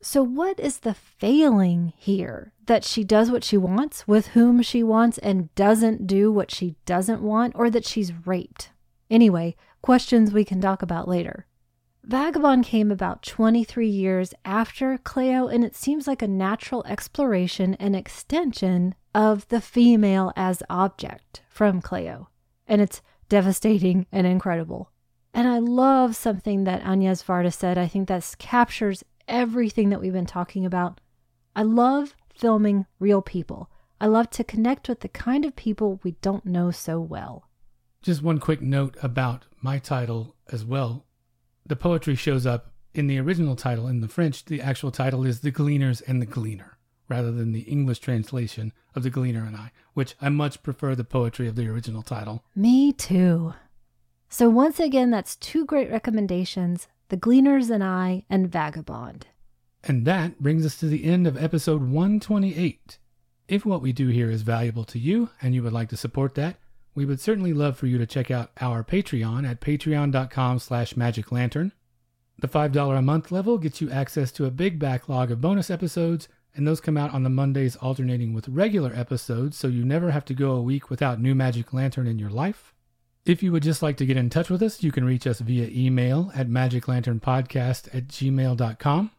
[0.02, 2.52] So, what is the failing here?
[2.64, 6.76] That she does what she wants with whom she wants and doesn't do what she
[6.86, 8.70] doesn't want, or that she's raped?
[9.10, 11.46] Anyway, questions we can talk about later.
[12.02, 17.94] Vagabond came about 23 years after Cleo, and it seems like a natural exploration and
[17.94, 22.30] extension of the female as object from Cleo.
[22.66, 24.90] And it's devastating and incredible.
[25.34, 27.78] And I love something that Agnès Varda said.
[27.78, 31.00] I think that captures everything that we've been talking about.
[31.56, 33.70] I love filming real people.
[34.00, 37.48] I love to connect with the kind of people we don't know so well.
[38.02, 41.06] Just one quick note about my title as well.
[41.66, 44.44] The poetry shows up in the original title in the French.
[44.44, 46.78] The actual title is The Gleaners and the Gleaner
[47.08, 51.04] rather than the English translation of The Gleaner and I, which I much prefer the
[51.04, 52.44] poetry of the original title.
[52.54, 53.52] Me too.
[54.28, 59.26] So, once again, that's two great recommendations The Gleaners and I and Vagabond.
[59.82, 62.98] And that brings us to the end of episode 128.
[63.48, 66.36] If what we do here is valuable to you and you would like to support
[66.36, 66.56] that,
[66.94, 71.72] we would certainly love for you to check out our Patreon at patreon.com slash magiclantern.
[72.38, 76.28] The $5 a month level gets you access to a big backlog of bonus episodes
[76.54, 80.24] and those come out on the Mondays alternating with regular episodes, so you never have
[80.26, 82.72] to go a week without new Magic Lantern in your life.
[83.26, 85.40] If you would just like to get in touch with us, you can reach us
[85.40, 89.10] via email at magiclanternpodcast at gmail.com.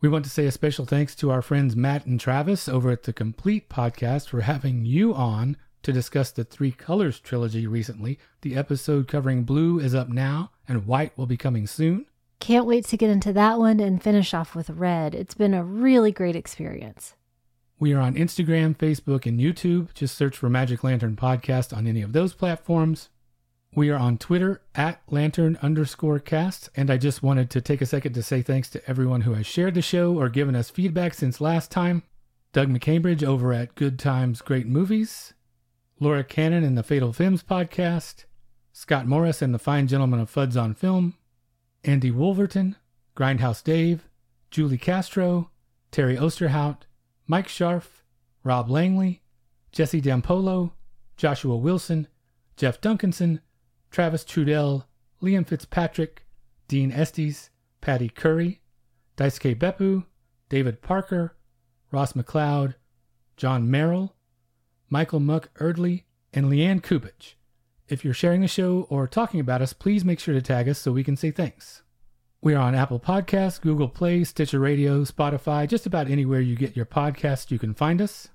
[0.00, 3.02] We want to say a special thanks to our friends Matt and Travis over at
[3.02, 8.18] the Complete Podcast for having you on to discuss the Three Colors trilogy recently.
[8.42, 12.06] The episode covering blue is up now, and white will be coming soon.
[12.38, 15.16] Can't wait to get into that one and finish off with red.
[15.16, 17.14] It's been a really great experience.
[17.80, 19.92] We are on Instagram, Facebook, and YouTube.
[19.94, 23.08] Just search for Magic Lantern Podcast on any of those platforms.
[23.74, 27.86] We are on Twitter at lantern underscore cast, and I just wanted to take a
[27.86, 31.14] second to say thanks to everyone who has shared the show or given us feedback
[31.14, 32.02] since last time.
[32.52, 35.32] Doug McCambridge over at Good Times Great Movies,
[35.98, 38.26] Laura Cannon and the Fatal Films podcast,
[38.74, 41.14] Scott Morris and the Fine Gentleman of Fuds on Film,
[41.82, 42.76] Andy Wolverton,
[43.16, 44.06] Grindhouse Dave,
[44.50, 45.50] Julie Castro,
[45.90, 46.82] Terry Osterhout,
[47.26, 48.02] Mike Scharf,
[48.44, 49.22] Rob Langley,
[49.70, 50.72] Jesse Dampolo,
[51.16, 52.06] Joshua Wilson,
[52.58, 53.40] Jeff Duncanson,
[53.92, 54.84] Travis Trudell,
[55.22, 56.24] Liam Fitzpatrick,
[56.66, 57.50] Dean Estes,
[57.82, 58.62] Patty Curry,
[59.18, 60.06] Daisuke Beppu,
[60.48, 61.36] David Parker,
[61.90, 62.74] Ross McLeod,
[63.36, 64.14] John Merrill,
[64.88, 67.34] Michael Muck Erdley, and Leanne Kubich.
[67.86, 70.78] If you're sharing the show or talking about us, please make sure to tag us
[70.78, 71.82] so we can say thanks.
[72.40, 76.74] We are on Apple Podcasts, Google Play, Stitcher Radio, Spotify, just about anywhere you get
[76.74, 78.30] your podcast, you can find us.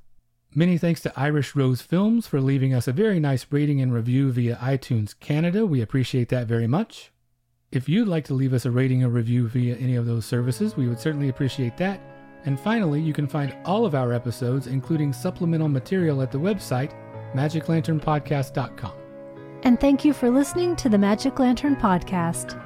[0.57, 4.31] Many thanks to Irish Rose Films for leaving us a very nice rating and review
[4.31, 5.67] via iTunes Canada.
[5.67, 7.11] We appreciate that very much.
[7.71, 10.75] If you'd like to leave us a rating or review via any of those services,
[10.75, 12.01] we would certainly appreciate that.
[12.45, 16.91] And finally, you can find all of our episodes, including supplemental material, at the website
[17.35, 18.93] magiclanternpodcast.com.
[19.61, 22.59] And thank you for listening to the Magic Lantern Podcast.